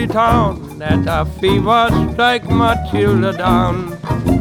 Town 0.07 0.79
that 0.79 1.05
a 1.07 1.25
fever 1.39 1.87
strike 2.11 2.49
Matilda 2.49 3.33
down. 3.37 3.91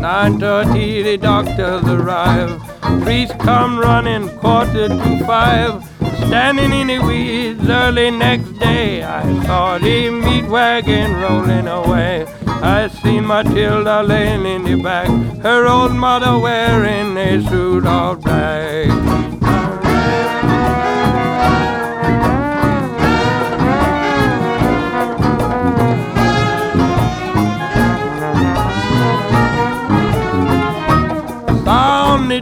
9.30 0.00 1.04
the 1.04 1.16
doctors 1.18 1.84
arrive. 1.84 2.60
Priest 3.02 3.38
come 3.38 3.78
running 3.78 4.28
quarter 4.38 4.88
to 4.88 5.24
five. 5.26 5.84
Standing 6.26 6.72
in 6.72 6.86
the 6.88 6.98
weeds 7.00 7.68
early 7.68 8.10
next 8.10 8.50
day, 8.58 9.02
I 9.02 9.22
saw 9.44 9.78
the 9.78 10.10
meat 10.10 10.46
wagon 10.46 11.20
rolling 11.20 11.66
away. 11.66 12.26
I 12.46 12.88
seen 12.88 13.26
Matilda 13.26 14.02
laying 14.02 14.44
in 14.46 14.64
the 14.64 14.82
back, 14.82 15.08
her 15.42 15.66
old 15.66 15.92
mother 15.92 16.38
wearing 16.38 17.16
a 17.16 17.42
suit 17.48 17.86
of 17.86 18.20
black. 18.22 19.29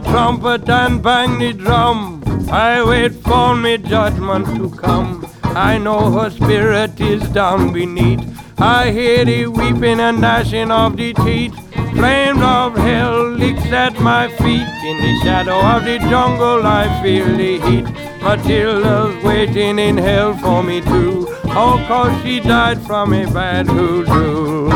Trumpet 0.09 0.67
and 0.69 1.01
bang 1.01 1.37
the 1.39 1.53
drum. 1.53 2.23
I 2.51 2.83
wait 2.83 3.13
for 3.13 3.55
me 3.55 3.77
judgment 3.77 4.45
to 4.57 4.69
come. 4.71 5.25
I 5.43 5.77
know 5.77 6.11
her 6.11 6.29
spirit 6.29 6.99
is 6.99 7.21
down 7.29 7.71
beneath. 7.73 8.23
I 8.59 8.91
hear 8.91 9.23
the 9.23 9.47
weeping 9.47 9.99
and 9.99 10.19
gnashing 10.19 10.71
of 10.71 10.97
the 10.97 11.13
teeth. 11.13 11.55
Flames 11.93 12.41
of 12.41 12.75
hell 12.75 13.29
licks 13.29 13.71
at 13.71 13.99
my 13.99 14.27
feet. 14.39 14.69
In 14.89 14.97
the 15.05 15.19
shadow 15.23 15.59
of 15.59 15.85
the 15.85 15.99
jungle, 16.09 16.65
I 16.65 17.01
feel 17.03 17.27
the 17.37 17.59
heat. 17.67 17.85
Matilda's 18.21 19.23
waiting 19.23 19.79
in 19.79 19.97
hell 19.97 20.35
for 20.37 20.63
me 20.63 20.81
too. 20.81 21.27
Oh, 21.61 21.83
cause 21.87 22.21
she 22.23 22.39
died 22.39 22.81
from 22.81 23.13
a 23.13 23.25
bad 23.31 23.67
hoodoo. 23.67 24.69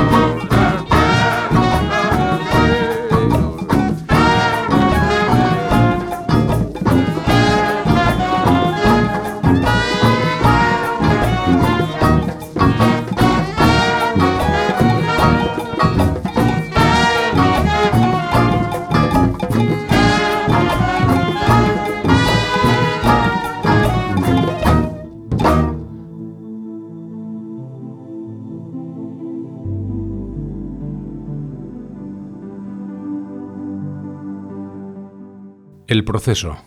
El 35.94 36.06
proceso. 36.06 36.58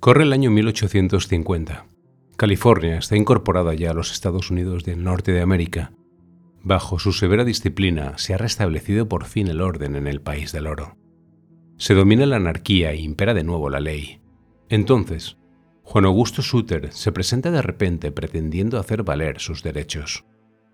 Corre 0.00 0.22
el 0.22 0.32
año 0.32 0.50
1850. 0.50 1.84
California 2.38 2.96
está 2.96 3.14
incorporada 3.14 3.74
ya 3.74 3.90
a 3.90 3.92
los 3.92 4.10
Estados 4.10 4.50
Unidos 4.50 4.84
del 4.84 5.04
norte 5.04 5.32
de 5.32 5.42
América. 5.42 5.92
Bajo 6.62 6.98
su 6.98 7.12
severa 7.12 7.44
disciplina 7.44 8.16
se 8.16 8.32
ha 8.32 8.38
restablecido 8.38 9.06
por 9.06 9.26
fin 9.26 9.48
el 9.48 9.60
orden 9.60 9.96
en 9.96 10.06
el 10.06 10.22
país 10.22 10.50
del 10.52 10.66
oro. 10.66 10.96
Se 11.76 11.92
domina 11.92 12.24
la 12.24 12.36
anarquía 12.36 12.92
e 12.92 12.96
impera 12.96 13.34
de 13.34 13.44
nuevo 13.44 13.68
la 13.68 13.80
ley. 13.80 14.22
Entonces, 14.70 15.36
Juan 15.82 16.06
Augusto 16.06 16.40
Suter 16.40 16.94
se 16.94 17.12
presenta 17.12 17.50
de 17.50 17.60
repente 17.60 18.12
pretendiendo 18.12 18.78
hacer 18.78 19.02
valer 19.02 19.40
sus 19.40 19.62
derechos. 19.62 20.24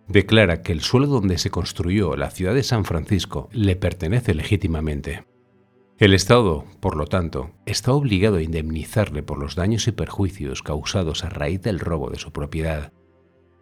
Declara 0.07 0.63
que 0.63 0.71
el 0.71 0.81
suelo 0.81 1.09
donde 1.09 1.39
se 1.39 1.51
construyó 1.51 2.15
la 2.15 2.31
ciudad 2.31 2.55
de 2.55 2.63
San 2.63 2.85
Francisco 2.85 3.49
le 3.51 3.75
pertenece 3.75 4.33
legítimamente. 4.33 5.25
El 6.03 6.13
Estado, 6.15 6.65
por 6.81 6.97
lo 6.97 7.07
tanto, 7.07 7.53
está 7.65 7.93
obligado 7.93 8.39
a 8.39 8.43
indemnizarle 8.43 9.23
por 9.23 9.39
los 9.39 9.55
daños 9.55 9.87
y 9.87 9.93
perjuicios 9.93 10.61
causados 10.61 11.23
a 11.23 11.29
raíz 11.29 11.63
del 11.63 11.79
robo 11.79 12.11
de 12.11 12.19
su 12.19 12.33
propiedad. 12.33 12.93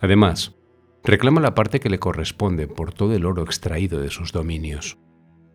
Además, 0.00 0.54
reclama 1.04 1.42
la 1.42 1.54
parte 1.54 1.80
que 1.80 1.90
le 1.90 1.98
corresponde 1.98 2.66
por 2.66 2.94
todo 2.94 3.12
el 3.12 3.26
oro 3.26 3.42
extraído 3.42 4.00
de 4.00 4.08
sus 4.08 4.32
dominios. 4.32 4.96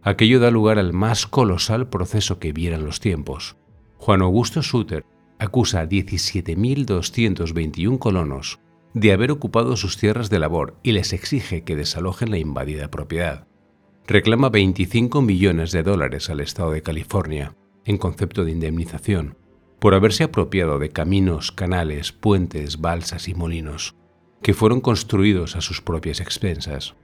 Aquello 0.03 0.39
da 0.39 0.51
lugar 0.51 0.77
al 0.77 0.93
más 0.93 1.25
colosal 1.25 1.89
proceso 1.89 2.37
que 2.37 2.53
vieran 2.53 2.85
los 2.85 2.99
tiempos. 2.99 3.57
Juan 3.97 4.21
Augusto 4.21 4.61
Suter 4.61 5.07
acusa 5.39 5.79
a 5.79 5.89
17.221 5.89 7.97
colonos 7.97 8.59
de 8.93 9.11
haber 9.11 9.31
ocupado 9.31 9.75
sus 9.75 9.97
tierras 9.97 10.29
de 10.29 10.37
labor 10.37 10.77
y 10.83 10.91
les 10.91 11.13
exige 11.13 11.63
que 11.63 11.75
desalojen 11.75 12.29
la 12.29 12.37
invadida 12.37 12.91
propiedad 12.91 13.47
reclama 14.07 14.49
25 14.49 15.21
millones 15.21 15.71
de 15.71 15.81
dólares 15.81 16.29
al 16.29 16.39
Estado 16.39 16.71
de 16.71 16.83
California, 16.83 17.55
en 17.85 17.97
concepto 17.97 18.45
de 18.45 18.51
indemnización, 18.51 19.37
por 19.79 19.95
haberse 19.95 20.23
apropiado 20.23 20.79
de 20.79 20.89
caminos, 20.89 21.51
canales, 21.51 22.11
puentes, 22.11 22.79
balsas 22.81 23.27
y 23.27 23.33
molinos, 23.33 23.95
que 24.41 24.53
fueron 24.53 24.79
construidos 24.81 25.55
a 25.55 25.61
sus 25.61 25.81
propias 25.81 26.19
expensas. 26.19 26.95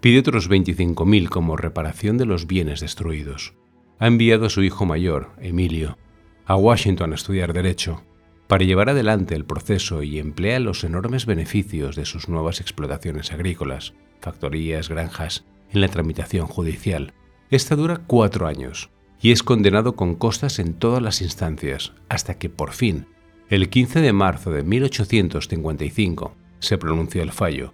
Pide 0.00 0.20
otros 0.20 0.48
25.000 0.48 1.28
como 1.28 1.56
reparación 1.56 2.16
de 2.16 2.26
los 2.26 2.46
bienes 2.46 2.80
destruidos. 2.80 3.54
Ha 3.98 4.06
enviado 4.06 4.46
a 4.46 4.50
su 4.50 4.62
hijo 4.62 4.86
mayor, 4.86 5.32
Emilio, 5.40 5.98
a 6.46 6.56
Washington 6.56 7.12
a 7.12 7.16
estudiar 7.16 7.52
Derecho, 7.52 8.02
para 8.46 8.64
llevar 8.64 8.88
adelante 8.88 9.34
el 9.34 9.44
proceso 9.44 10.02
y 10.02 10.18
emplea 10.18 10.60
los 10.60 10.84
enormes 10.84 11.26
beneficios 11.26 11.96
de 11.96 12.04
sus 12.04 12.28
nuevas 12.28 12.60
explotaciones 12.60 13.32
agrícolas, 13.32 13.94
factorías, 14.20 14.88
granjas 14.88 15.44
en 15.72 15.80
la 15.80 15.88
tramitación 15.88 16.46
judicial. 16.46 17.12
Esta 17.50 17.76
dura 17.76 18.02
cuatro 18.06 18.46
años 18.46 18.90
y 19.20 19.32
es 19.32 19.42
condenado 19.42 19.96
con 19.96 20.14
costas 20.14 20.58
en 20.58 20.74
todas 20.74 21.02
las 21.02 21.22
instancias, 21.22 21.92
hasta 22.08 22.38
que 22.38 22.48
por 22.48 22.72
fin, 22.72 23.06
el 23.48 23.68
15 23.68 24.00
de 24.00 24.12
marzo 24.12 24.50
de 24.50 24.62
1855, 24.62 26.34
se 26.58 26.78
pronunció 26.78 27.22
el 27.22 27.32
fallo. 27.32 27.72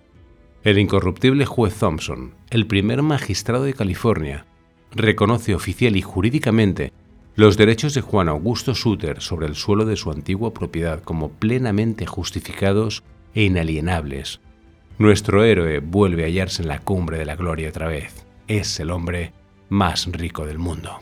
El 0.62 0.78
incorruptible 0.78 1.44
juez 1.44 1.74
Thompson, 1.74 2.34
el 2.50 2.66
primer 2.66 3.02
magistrado 3.02 3.64
de 3.64 3.74
California, 3.74 4.46
reconoce 4.92 5.54
oficial 5.54 5.96
y 5.96 6.02
jurídicamente 6.02 6.92
los 7.34 7.56
derechos 7.56 7.94
de 7.94 8.02
Juan 8.02 8.28
Augusto 8.28 8.74
Suter 8.74 9.22
sobre 9.22 9.46
el 9.46 9.54
suelo 9.54 9.86
de 9.86 9.96
su 9.96 10.10
antigua 10.10 10.52
propiedad 10.52 11.02
como 11.02 11.30
plenamente 11.30 12.04
justificados 12.06 13.02
e 13.34 13.44
inalienables. 13.44 14.40
Nuestro 15.02 15.42
héroe 15.42 15.80
vuelve 15.80 16.22
a 16.22 16.26
hallarse 16.26 16.62
en 16.62 16.68
la 16.68 16.78
cumbre 16.78 17.18
de 17.18 17.24
la 17.24 17.34
gloria 17.34 17.68
otra 17.68 17.88
vez. 17.88 18.24
Es 18.46 18.78
el 18.78 18.92
hombre 18.92 19.32
más 19.68 20.06
rico 20.06 20.46
del 20.46 20.60
mundo. 20.60 21.00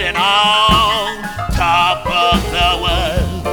I'm 0.00 0.14
on 0.16 1.24
top 1.54 2.06
of 2.06 2.40
the 2.54 2.70
world. 2.82 3.44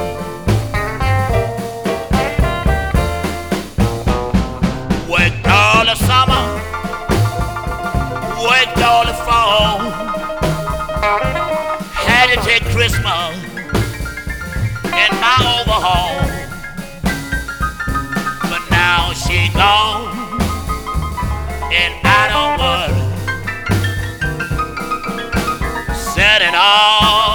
Worked 5.10 5.46
all 5.48 5.84
the 5.84 5.96
summer, 5.96 6.44
worked 8.40 8.80
all 8.80 9.04
the 9.06 9.14
fall. 9.26 9.78
Had 12.06 12.26
to 12.34 12.36
take 12.46 12.64
Christmas 12.66 13.36
in 14.84 15.10
my 15.20 15.36
overhaul. 15.58 16.16
But 18.42 18.62
now 18.70 19.12
she 19.14 19.48
gone, 19.52 20.16
and 21.72 21.92
I 22.04 22.28
don't 22.30 22.58
worry. 22.60 22.95
dead 26.26 26.42
and 26.42 26.56
all. 26.56 27.25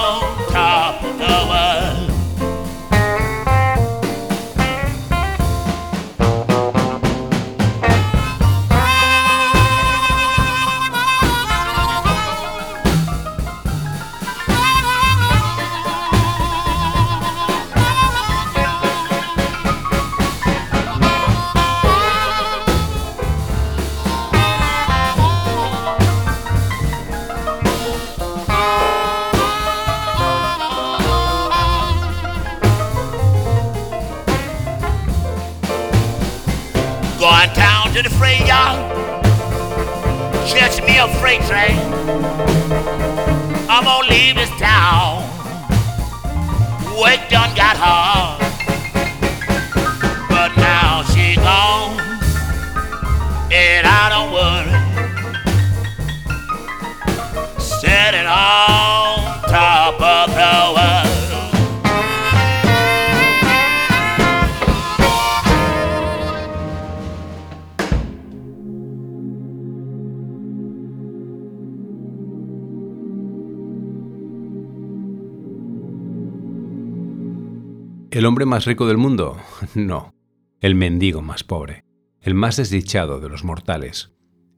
¿El 78.22 78.26
hombre 78.26 78.46
más 78.46 78.66
rico 78.66 78.86
del 78.86 78.98
mundo? 78.98 79.36
No. 79.74 80.14
El 80.60 80.76
mendigo 80.76 81.22
más 81.22 81.42
pobre. 81.42 81.84
El 82.20 82.34
más 82.34 82.56
desdichado 82.56 83.18
de 83.18 83.28
los 83.28 83.42
mortales. 83.42 84.12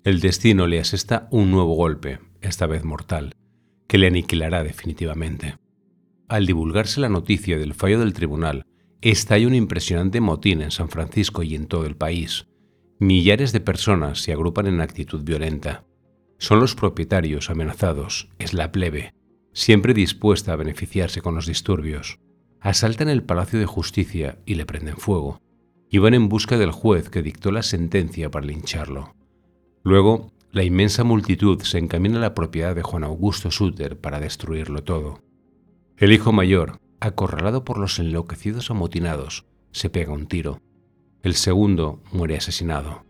El 0.04 0.20
destino 0.20 0.66
le 0.66 0.80
asesta 0.80 1.28
un 1.30 1.50
nuevo 1.50 1.74
golpe, 1.74 2.18
esta 2.42 2.66
vez 2.66 2.84
mortal, 2.84 3.36
que 3.88 3.96
le 3.96 4.08
aniquilará 4.08 4.62
definitivamente. 4.64 5.56
Al 6.28 6.44
divulgarse 6.44 7.00
la 7.00 7.08
noticia 7.08 7.56
del 7.56 7.72
fallo 7.72 8.00
del 8.00 8.12
tribunal, 8.12 8.66
estalla 9.00 9.46
un 9.46 9.54
impresionante 9.54 10.20
motín 10.20 10.60
en 10.60 10.70
San 10.70 10.90
Francisco 10.90 11.42
y 11.42 11.54
en 11.54 11.66
todo 11.66 11.86
el 11.86 11.96
país. 11.96 12.46
Millares 12.98 13.52
de 13.52 13.60
personas 13.60 14.20
se 14.20 14.34
agrupan 14.34 14.66
en 14.66 14.82
actitud 14.82 15.24
violenta. 15.24 15.86
Son 16.36 16.60
los 16.60 16.74
propietarios 16.74 17.48
amenazados, 17.48 18.28
es 18.38 18.52
la 18.52 18.72
plebe, 18.72 19.14
siempre 19.54 19.94
dispuesta 19.94 20.52
a 20.52 20.56
beneficiarse 20.56 21.22
con 21.22 21.34
los 21.34 21.46
disturbios 21.46 22.18
asaltan 22.64 23.10
el 23.10 23.22
Palacio 23.22 23.58
de 23.58 23.66
Justicia 23.66 24.38
y 24.46 24.54
le 24.54 24.64
prenden 24.64 24.96
fuego, 24.96 25.42
y 25.90 25.98
van 25.98 26.14
en 26.14 26.30
busca 26.30 26.56
del 26.56 26.72
juez 26.72 27.10
que 27.10 27.20
dictó 27.20 27.52
la 27.52 27.62
sentencia 27.62 28.30
para 28.30 28.46
lincharlo. 28.46 29.14
Luego, 29.82 30.32
la 30.50 30.64
inmensa 30.64 31.04
multitud 31.04 31.60
se 31.60 31.76
encamina 31.76 32.16
a 32.16 32.22
la 32.22 32.34
propiedad 32.34 32.74
de 32.74 32.82
Juan 32.82 33.04
Augusto 33.04 33.50
Suter 33.50 34.00
para 34.00 34.18
destruirlo 34.18 34.82
todo. 34.82 35.20
El 35.98 36.12
hijo 36.12 36.32
mayor, 36.32 36.80
acorralado 37.00 37.64
por 37.64 37.76
los 37.76 37.98
enloquecidos 37.98 38.70
amotinados, 38.70 39.44
se 39.70 39.90
pega 39.90 40.14
un 40.14 40.26
tiro. 40.26 40.62
El 41.22 41.34
segundo 41.34 42.02
muere 42.12 42.38
asesinado, 42.38 43.04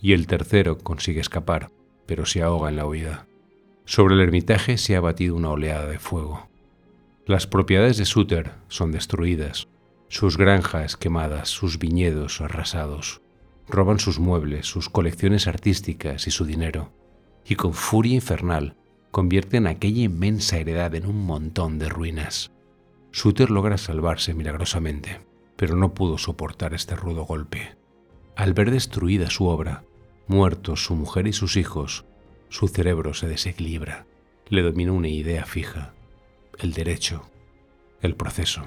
y 0.00 0.14
el 0.14 0.26
tercero 0.26 0.78
consigue 0.78 1.20
escapar, 1.20 1.70
pero 2.06 2.26
se 2.26 2.42
ahoga 2.42 2.70
en 2.70 2.76
la 2.76 2.86
huida. 2.86 3.28
Sobre 3.84 4.16
el 4.16 4.20
ermitaje 4.20 4.78
se 4.78 4.96
ha 4.96 5.00
batido 5.00 5.36
una 5.36 5.50
oleada 5.50 5.86
de 5.86 6.00
fuego. 6.00 6.48
Las 7.26 7.48
propiedades 7.48 7.96
de 7.96 8.04
Suter 8.04 8.52
son 8.68 8.92
destruidas, 8.92 9.66
sus 10.06 10.36
granjas 10.36 10.96
quemadas, 10.96 11.48
sus 11.48 11.80
viñedos 11.80 12.40
arrasados. 12.40 13.20
Roban 13.66 13.98
sus 13.98 14.20
muebles, 14.20 14.66
sus 14.66 14.88
colecciones 14.88 15.48
artísticas 15.48 16.28
y 16.28 16.30
su 16.30 16.44
dinero, 16.44 16.92
y 17.44 17.56
con 17.56 17.74
furia 17.74 18.14
infernal 18.14 18.76
convierten 19.10 19.66
aquella 19.66 20.04
inmensa 20.04 20.58
heredad 20.58 20.94
en 20.94 21.04
un 21.04 21.26
montón 21.26 21.80
de 21.80 21.88
ruinas. 21.88 22.52
Suter 23.10 23.50
logra 23.50 23.76
salvarse 23.76 24.32
milagrosamente, 24.32 25.20
pero 25.56 25.74
no 25.74 25.94
pudo 25.94 26.18
soportar 26.18 26.74
este 26.74 26.94
rudo 26.94 27.24
golpe. 27.24 27.74
Al 28.36 28.54
ver 28.54 28.70
destruida 28.70 29.30
su 29.30 29.46
obra, 29.48 29.82
muertos 30.28 30.84
su 30.84 30.94
mujer 30.94 31.26
y 31.26 31.32
sus 31.32 31.56
hijos, 31.56 32.04
su 32.50 32.68
cerebro 32.68 33.14
se 33.14 33.26
desequilibra. 33.26 34.06
Le 34.48 34.62
domina 34.62 34.92
una 34.92 35.08
idea 35.08 35.44
fija 35.44 35.95
el 36.58 36.72
derecho, 36.72 37.22
el 38.00 38.14
proceso. 38.14 38.62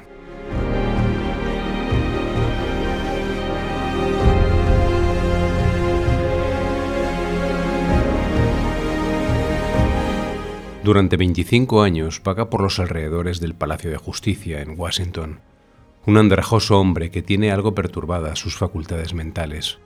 Durante 10.83 11.17
25 11.17 11.83
años 11.83 12.21
vaga 12.23 12.49
por 12.49 12.61
los 12.61 12.79
alrededores 12.79 13.39
del 13.39 13.53
Palacio 13.53 13.91
de 13.91 13.97
Justicia 13.97 14.61
en 14.61 14.79
Washington, 14.79 15.41
un 16.05 16.17
andrajoso 16.17 16.79
hombre 16.79 17.11
que 17.11 17.21
tiene 17.21 17.51
algo 17.51 17.75
perturbadas 17.75 18.39
sus 18.39 18.55
facultades 18.57 19.13
mentales. 19.13 19.77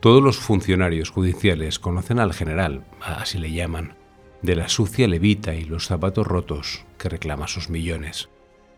Todos 0.00 0.22
los 0.22 0.38
funcionarios 0.38 1.10
judiciales 1.10 1.78
conocen 1.78 2.18
al 2.20 2.32
general, 2.32 2.84
así 3.00 3.38
le 3.38 3.50
llaman, 3.50 3.96
de 4.42 4.56
la 4.56 4.68
sucia 4.68 5.08
levita 5.08 5.54
y 5.54 5.64
los 5.64 5.86
zapatos 5.86 6.26
rotos 6.26 6.84
que 6.98 7.08
reclama 7.08 7.48
sus 7.48 7.70
millones. 7.70 8.28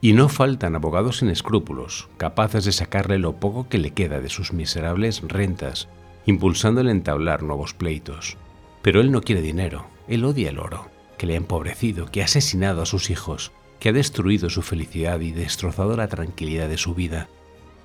Y 0.01 0.13
no 0.13 0.29
faltan 0.29 0.77
abogados 0.77 1.19
sin 1.19 1.29
escrúpulos, 1.29 2.09
capaces 2.17 2.65
de 2.65 2.73
sacarle 2.73 3.19
lo 3.19 3.41
poco 3.41 3.69
que 3.69 3.79
le 3.79 3.91
queda 3.91 4.21
de 4.21 4.29
sus 4.29 4.53
miserables 4.53 5.23
rentas, 5.27 5.89
impulsándole 6.27 6.91
a 6.91 6.95
entablar 6.95 7.43
nuevos 7.43 7.75
pleitos. 7.75 8.37
Pero 8.83 9.01
él 9.01 9.11
no 9.11 9.21
quiere 9.23 9.43
dinero, 9.43 9.87
él 10.07 10.25
odia 10.25 10.51
el 10.51 10.59
oro, 10.59 10.89
que 11.17 11.27
le 11.27 11.35
ha 11.35 11.39
empobrecido, 11.39 12.07
que 12.07 12.23
ha 12.23 12.27
asesinado 12.27 12.83
a 12.83 12.87
sus 12.87 13.11
hijos, 13.11 13.53
que 13.81 13.89
ha 13.89 13.93
destruido 13.93 14.51
su 14.51 14.63
felicidad 14.63 15.21
y 15.21 15.33
destrozado 15.33 15.97
la 15.97 16.09
tranquilidad 16.09 16.69
de 16.69 16.79
su 16.79 16.95
vida. 16.95 17.29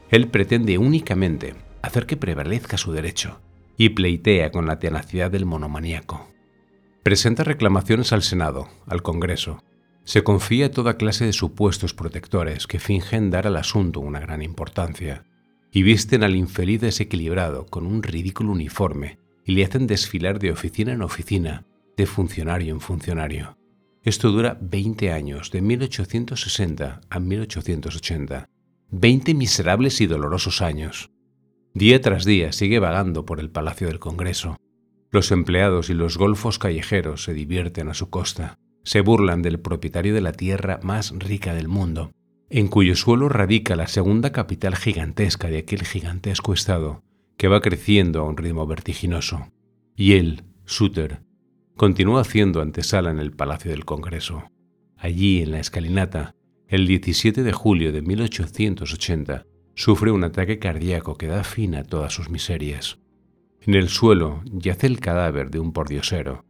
Él 0.10 0.28
pretende 0.28 0.78
únicamente 0.78 1.56
hacer 1.82 2.06
que 2.06 2.18
prevalezca 2.18 2.78
su 2.78 2.92
derecho 2.92 3.40
y 3.78 3.90
pleitea 3.90 4.52
con 4.52 4.68
la 4.68 4.80
tenacidad 4.80 5.32
del 5.32 5.46
monomaníaco. 5.46 6.33
Presenta 7.04 7.44
reclamaciones 7.44 8.14
al 8.14 8.24
Senado, 8.24 8.70
al 8.88 9.04
Congreso. 9.04 9.62
Se 10.06 10.24
confía 10.24 10.72
toda 10.72 10.96
clase 10.96 11.26
de 11.26 11.34
supuestos 11.34 11.94
protectores 11.94 12.66
que 12.66 12.80
fingen 12.80 13.30
dar 13.30 13.46
al 13.46 13.58
asunto 13.58 14.00
una 14.00 14.22
gran 14.22 14.42
importancia 14.42 15.26
y 15.70 15.84
visten 15.84 16.24
al 16.24 16.34
infeliz 16.34 16.80
desequilibrado 16.80 17.66
con 17.66 17.86
un 17.86 18.04
ridículo 18.04 18.54
uniforme 18.54 19.20
y 19.44 19.52
le 19.52 19.66
hacen 19.66 19.86
desfilar 19.86 20.40
de 20.40 20.52
oficina 20.52 20.94
en 20.94 21.02
oficina, 21.02 21.66
de 21.98 22.06
funcionario 22.06 22.74
en 22.74 22.80
funcionario. 22.80 23.58
Esto 24.04 24.32
dura 24.32 24.58
20 24.62 25.12
años, 25.12 25.52
de 25.52 25.62
1860 25.62 27.02
a 27.10 27.20
1880. 27.20 28.50
20 28.92 29.34
miserables 29.34 30.00
y 30.00 30.08
dolorosos 30.08 30.62
años. 30.62 31.12
Día 31.74 32.00
tras 32.02 32.24
día 32.24 32.54
sigue 32.54 32.80
vagando 32.80 33.26
por 33.26 33.42
el 33.42 33.50
Palacio 33.50 33.88
del 33.88 34.00
Congreso. 34.00 34.56
Los 35.14 35.32
empleados 35.32 35.92
y 35.92 35.94
los 35.94 36.18
golfos 36.18 36.58
callejeros 36.58 37.24
se 37.24 37.36
divierten 37.36 37.88
a 37.88 37.94
su 37.94 38.10
costa. 38.10 38.58
Se 38.84 39.02
burlan 39.02 39.44
del 39.44 39.60
propietario 39.60 40.12
de 40.16 40.22
la 40.22 40.32
tierra 40.32 40.80
más 40.82 41.14
rica 41.16 41.54
del 41.54 41.68
mundo, 41.68 42.10
en 42.50 42.68
cuyo 42.68 42.96
suelo 42.96 43.30
radica 43.30 43.76
la 43.76 43.86
segunda 43.86 44.32
capital 44.32 44.76
gigantesca 44.76 45.50
de 45.50 45.60
aquel 45.60 45.86
gigantesco 45.86 46.52
estado, 46.52 47.04
que 47.38 47.48
va 47.48 47.62
creciendo 47.62 48.22
a 48.22 48.24
un 48.24 48.38
ritmo 48.38 48.66
vertiginoso. 48.66 49.52
Y 49.96 50.14
él, 50.14 50.46
Suter, 50.66 51.22
continúa 51.78 52.22
haciendo 52.22 52.60
antesala 52.60 53.12
en 53.12 53.20
el 53.20 53.34
Palacio 53.34 53.70
del 53.70 53.86
Congreso. 53.86 54.50
Allí, 54.98 55.44
en 55.44 55.52
la 55.52 55.60
escalinata, 55.60 56.34
el 56.68 56.88
17 56.88 57.44
de 57.44 57.54
julio 57.54 57.92
de 57.92 58.02
1880, 58.02 59.46
sufre 59.76 60.10
un 60.10 60.24
ataque 60.24 60.58
cardíaco 60.58 61.20
que 61.20 61.28
da 61.28 61.44
fin 61.44 61.76
a 61.76 61.84
todas 61.84 62.14
sus 62.14 62.32
miserias. 62.32 63.03
En 63.66 63.76
el 63.76 63.88
suelo 63.88 64.42
yace 64.52 64.88
el 64.88 65.00
cadáver 65.00 65.50
de 65.50 65.60
un 65.60 65.72
pordiosero, 65.72 66.44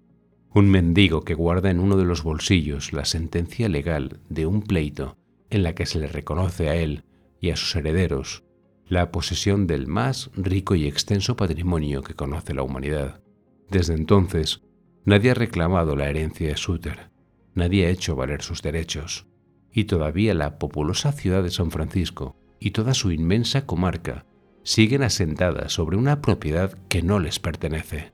un 0.52 0.68
mendigo 0.68 1.22
que 1.22 1.36
guarda 1.36 1.70
en 1.70 1.80
uno 1.80 1.96
de 1.96 2.06
los 2.06 2.24
bolsillos 2.24 2.92
la 2.92 3.06
sentencia 3.06 3.70
legal 3.70 4.20
de 4.30 4.48
un 4.48 4.64
pleito 4.64 5.16
en 5.52 5.62
la 5.62 5.76
que 5.76 5.86
se 5.86 6.00
le 6.00 6.08
reconoce 6.08 6.70
a 6.70 6.76
él 6.76 7.04
y 7.40 7.52
a 7.52 7.56
sus 7.56 7.76
herederos 7.76 8.44
la 8.88 9.12
posesión 9.12 9.68
del 9.68 9.86
más 9.86 10.32
rico 10.34 10.74
y 10.74 10.88
extenso 10.88 11.36
patrimonio 11.36 12.02
que 12.02 12.16
conoce 12.16 12.56
la 12.56 12.64
humanidad. 12.64 13.22
Desde 13.70 13.94
entonces, 13.94 14.64
nadie 15.06 15.32
ha 15.32 15.36
reclamado 15.36 15.96
la 15.96 16.10
herencia 16.10 16.48
de 16.48 16.58
Suter, 16.58 17.12
nadie 17.54 17.86
ha 17.86 17.90
hecho 17.90 18.16
valer 18.16 18.42
sus 18.42 18.64
derechos, 18.64 19.28
y 19.72 19.84
todavía 19.84 20.34
la 20.34 20.58
populosa 20.58 21.12
ciudad 21.12 21.44
de 21.44 21.52
San 21.52 21.70
Francisco 21.70 22.36
y 22.60 22.72
toda 22.72 22.96
su 22.96 23.12
inmensa 23.12 23.68
comarca 23.68 24.26
siguen 24.64 25.04
asentadas 25.04 25.74
sobre 25.74 25.98
una 25.98 26.22
propiedad 26.22 26.78
que 26.88 27.02
no 27.02 27.20
les 27.20 27.40
pertenece. 27.40 28.12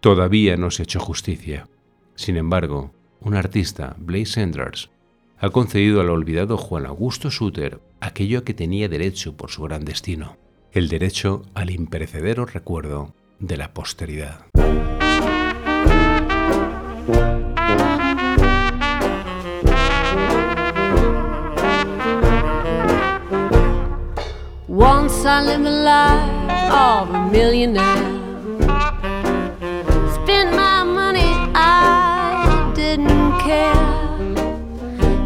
Todavía 0.00 0.56
no 0.56 0.70
se 0.70 0.82
ha 0.82 0.84
hecho 0.84 1.00
justicia. 1.00 1.68
Sin 2.14 2.36
embargo, 2.36 2.92
un 3.20 3.34
artista, 3.34 3.96
Blaise 3.98 4.32
Sanders, 4.32 4.90
ha 5.38 5.50
concedido 5.50 6.00
al 6.00 6.10
olvidado 6.10 6.56
Juan 6.56 6.86
Augusto 6.86 7.30
Suter 7.30 7.80
aquello 8.00 8.40
a 8.40 8.44
que 8.44 8.54
tenía 8.54 8.88
derecho 8.88 9.36
por 9.36 9.50
su 9.50 9.62
gran 9.62 9.84
destino, 9.84 10.36
el 10.72 10.88
derecho 10.88 11.42
al 11.54 11.70
imperecedero 11.70 12.46
recuerdo 12.46 13.14
de 13.38 13.56
la 13.56 13.72
posteridad. 13.72 14.46
Once 24.76 25.24
I 25.24 25.40
lived 25.40 25.64
the 25.64 25.70
life 25.70 26.70
of 26.70 27.08
a 27.08 27.30
millionaire. 27.30 27.96
Spent 30.12 30.54
my 30.54 30.84
money, 30.84 31.32
I 31.54 32.72
didn't 32.74 33.40
care. 33.40 33.72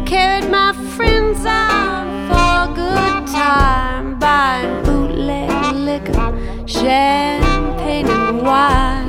Carried 0.05 0.49
my 0.49 0.71
friends 0.95 1.45
out 1.45 2.07
for 2.29 2.71
a 2.71 2.73
good 2.73 3.27
time, 3.27 4.17
buying 4.19 4.85
bootleg 4.85 5.51
liquor, 5.75 6.31
champagne 6.65 8.07
and 8.07 8.41
wine. 8.43 9.07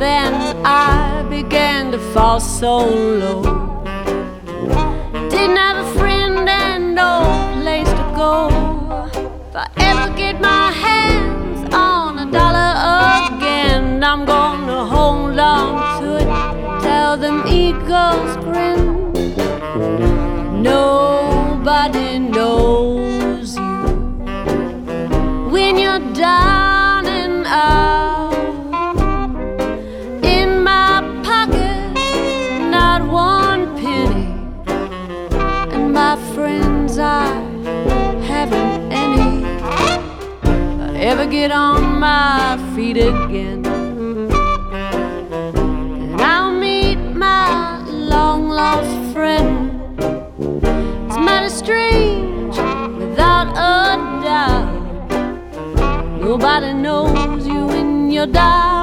Then 0.00 0.34
I 0.66 1.24
began 1.30 1.92
to 1.92 2.00
fall 2.12 2.40
so 2.40 2.78
low. 2.88 3.42
Didn't 5.30 5.56
have 5.56 5.86
a 5.86 5.98
friend 6.00 6.48
and 6.48 6.96
no 6.96 7.22
place 7.62 7.88
to 7.88 8.12
go. 8.16 8.73
If 9.54 9.60
I 9.60 9.70
ever 9.76 10.16
get 10.16 10.40
my 10.40 10.72
hands 10.72 11.72
on 11.72 12.18
a 12.18 12.26
dollar 12.28 12.74
again, 13.36 14.02
I'm 14.02 14.24
gonna 14.24 14.84
hold 14.84 15.38
on 15.38 16.02
to 16.02 16.16
it. 16.16 16.82
Tell 16.82 17.16
them 17.16 17.46
eagles 17.46 18.36
grin. 18.42 19.12
Nobody 20.60 22.18
knows 22.18 23.03
get 41.34 41.50
on 41.50 41.98
my 41.98 42.56
feet 42.74 42.96
again, 42.96 43.66
and 46.12 46.20
I'll 46.20 46.52
meet 46.52 47.00
my 47.26 47.84
long 47.88 48.48
lost 48.48 49.12
friend. 49.12 49.50
It's 51.06 51.18
mighty 51.26 51.48
strange, 51.48 52.56
without 53.00 53.48
a 53.72 53.74
doubt. 54.26 54.70
Nobody 56.20 56.72
knows 56.72 57.44
you 57.48 57.66
when 57.66 58.12
you're 58.12 58.28
down 58.28 58.73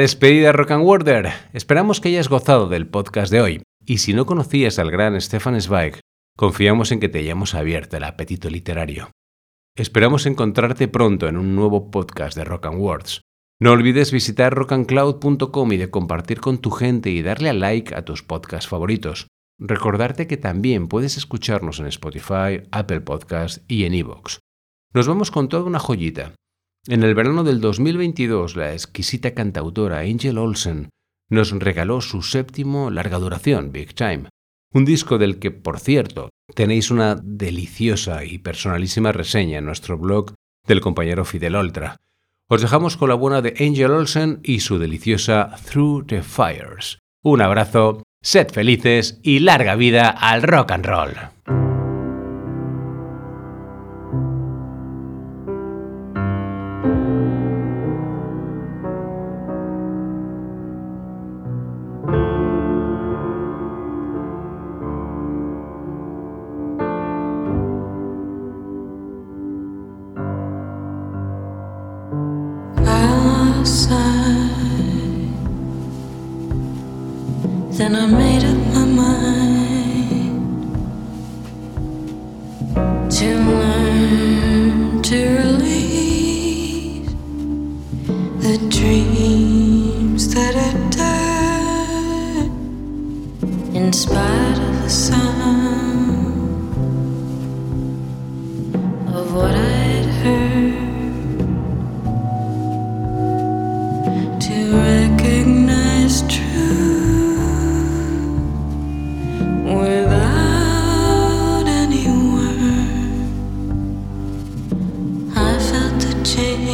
despedida 0.00 0.52
Rock 0.52 0.70
and 0.70 0.84
Worder. 0.84 1.30
Esperamos 1.52 2.00
que 2.00 2.08
hayas 2.08 2.28
gozado 2.28 2.68
del 2.68 2.88
podcast 2.88 3.30
de 3.30 3.40
hoy. 3.42 3.62
Y 3.84 3.98
si 3.98 4.14
no 4.14 4.24
conocías 4.24 4.78
al 4.78 4.90
gran 4.90 5.20
Stefan 5.20 5.60
Zweig, 5.60 6.00
confiamos 6.36 6.90
en 6.90 7.00
que 7.00 7.10
te 7.10 7.18
hayamos 7.18 7.54
abierto 7.54 7.98
el 7.98 8.04
apetito 8.04 8.48
literario. 8.48 9.10
Esperamos 9.76 10.24
encontrarte 10.24 10.88
pronto 10.88 11.28
en 11.28 11.36
un 11.36 11.54
nuevo 11.54 11.90
podcast 11.90 12.36
de 12.36 12.44
Rock 12.44 12.66
and 12.66 12.80
Words. 12.80 13.20
No 13.60 13.72
olvides 13.72 14.10
visitar 14.10 14.54
rockandcloud.com 14.54 15.72
y 15.72 15.76
de 15.76 15.90
compartir 15.90 16.40
con 16.40 16.58
tu 16.58 16.70
gente 16.70 17.10
y 17.10 17.20
darle 17.20 17.50
a 17.50 17.52
like 17.52 17.94
a 17.94 18.04
tus 18.04 18.22
podcasts 18.22 18.68
favoritos. 18.68 19.26
Recordarte 19.58 20.26
que 20.26 20.38
también 20.38 20.88
puedes 20.88 21.18
escucharnos 21.18 21.78
en 21.78 21.86
Spotify, 21.86 22.62
Apple 22.72 23.02
Podcasts 23.02 23.62
y 23.68 23.84
en 23.84 23.92
iVoox. 23.92 24.38
Nos 24.94 25.06
vamos 25.06 25.30
con 25.30 25.50
toda 25.50 25.64
una 25.64 25.78
joyita. 25.78 26.32
En 26.86 27.02
el 27.02 27.14
verano 27.14 27.44
del 27.44 27.60
2022, 27.60 28.56
la 28.56 28.72
exquisita 28.72 29.34
cantautora 29.34 29.98
Angel 29.98 30.38
Olsen 30.38 30.88
nos 31.28 31.52
regaló 31.52 32.00
su 32.00 32.22
séptimo 32.22 32.90
larga 32.90 33.18
duración, 33.18 33.70
Big 33.70 33.94
Time, 33.94 34.30
un 34.72 34.86
disco 34.86 35.18
del 35.18 35.38
que, 35.38 35.50
por 35.50 35.78
cierto, 35.78 36.30
tenéis 36.54 36.90
una 36.90 37.16
deliciosa 37.16 38.24
y 38.24 38.38
personalísima 38.38 39.12
reseña 39.12 39.58
en 39.58 39.66
nuestro 39.66 39.98
blog 39.98 40.32
del 40.66 40.80
compañero 40.80 41.26
Fidel 41.26 41.56
Oltra. 41.56 41.96
Os 42.48 42.62
dejamos 42.62 42.96
con 42.96 43.10
la 43.10 43.14
buena 43.14 43.42
de 43.42 43.54
Angel 43.60 43.90
Olsen 43.90 44.40
y 44.42 44.60
su 44.60 44.78
deliciosa 44.78 45.54
Through 45.70 46.06
the 46.06 46.22
Fires. 46.22 46.98
Un 47.22 47.42
abrazo, 47.42 48.02
sed 48.22 48.48
felices 48.48 49.20
y 49.22 49.40
larga 49.40 49.76
vida 49.76 50.08
al 50.08 50.42
rock 50.42 50.72
and 50.72 50.86
roll. 50.86 51.79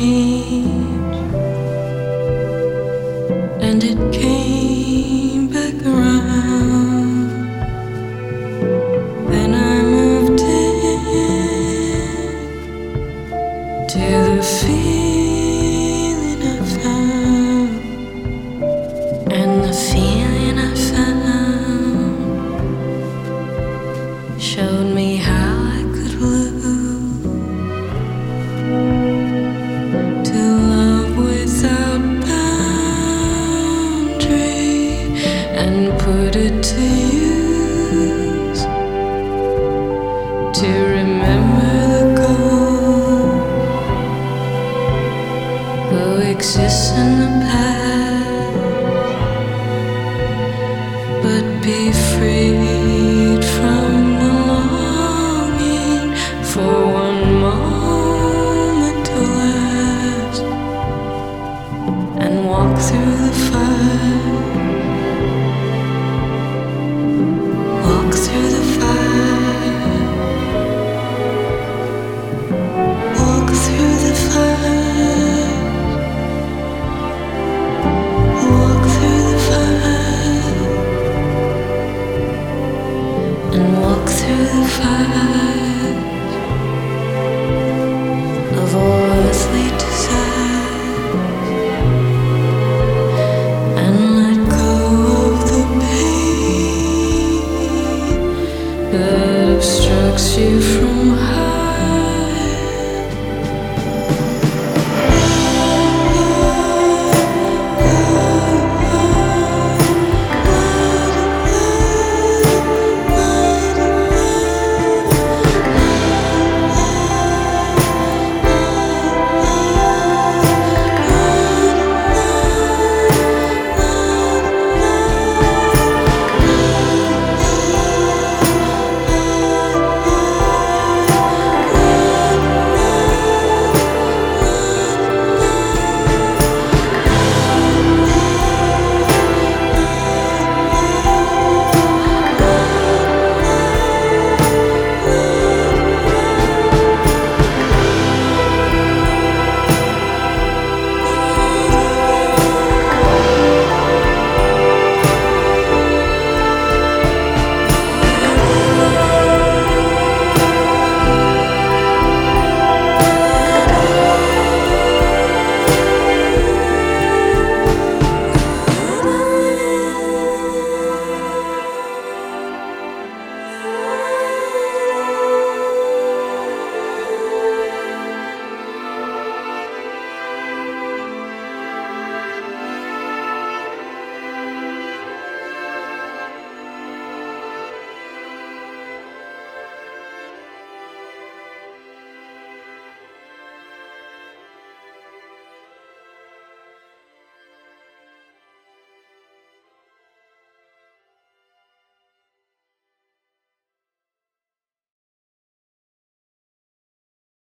me. 0.00 0.75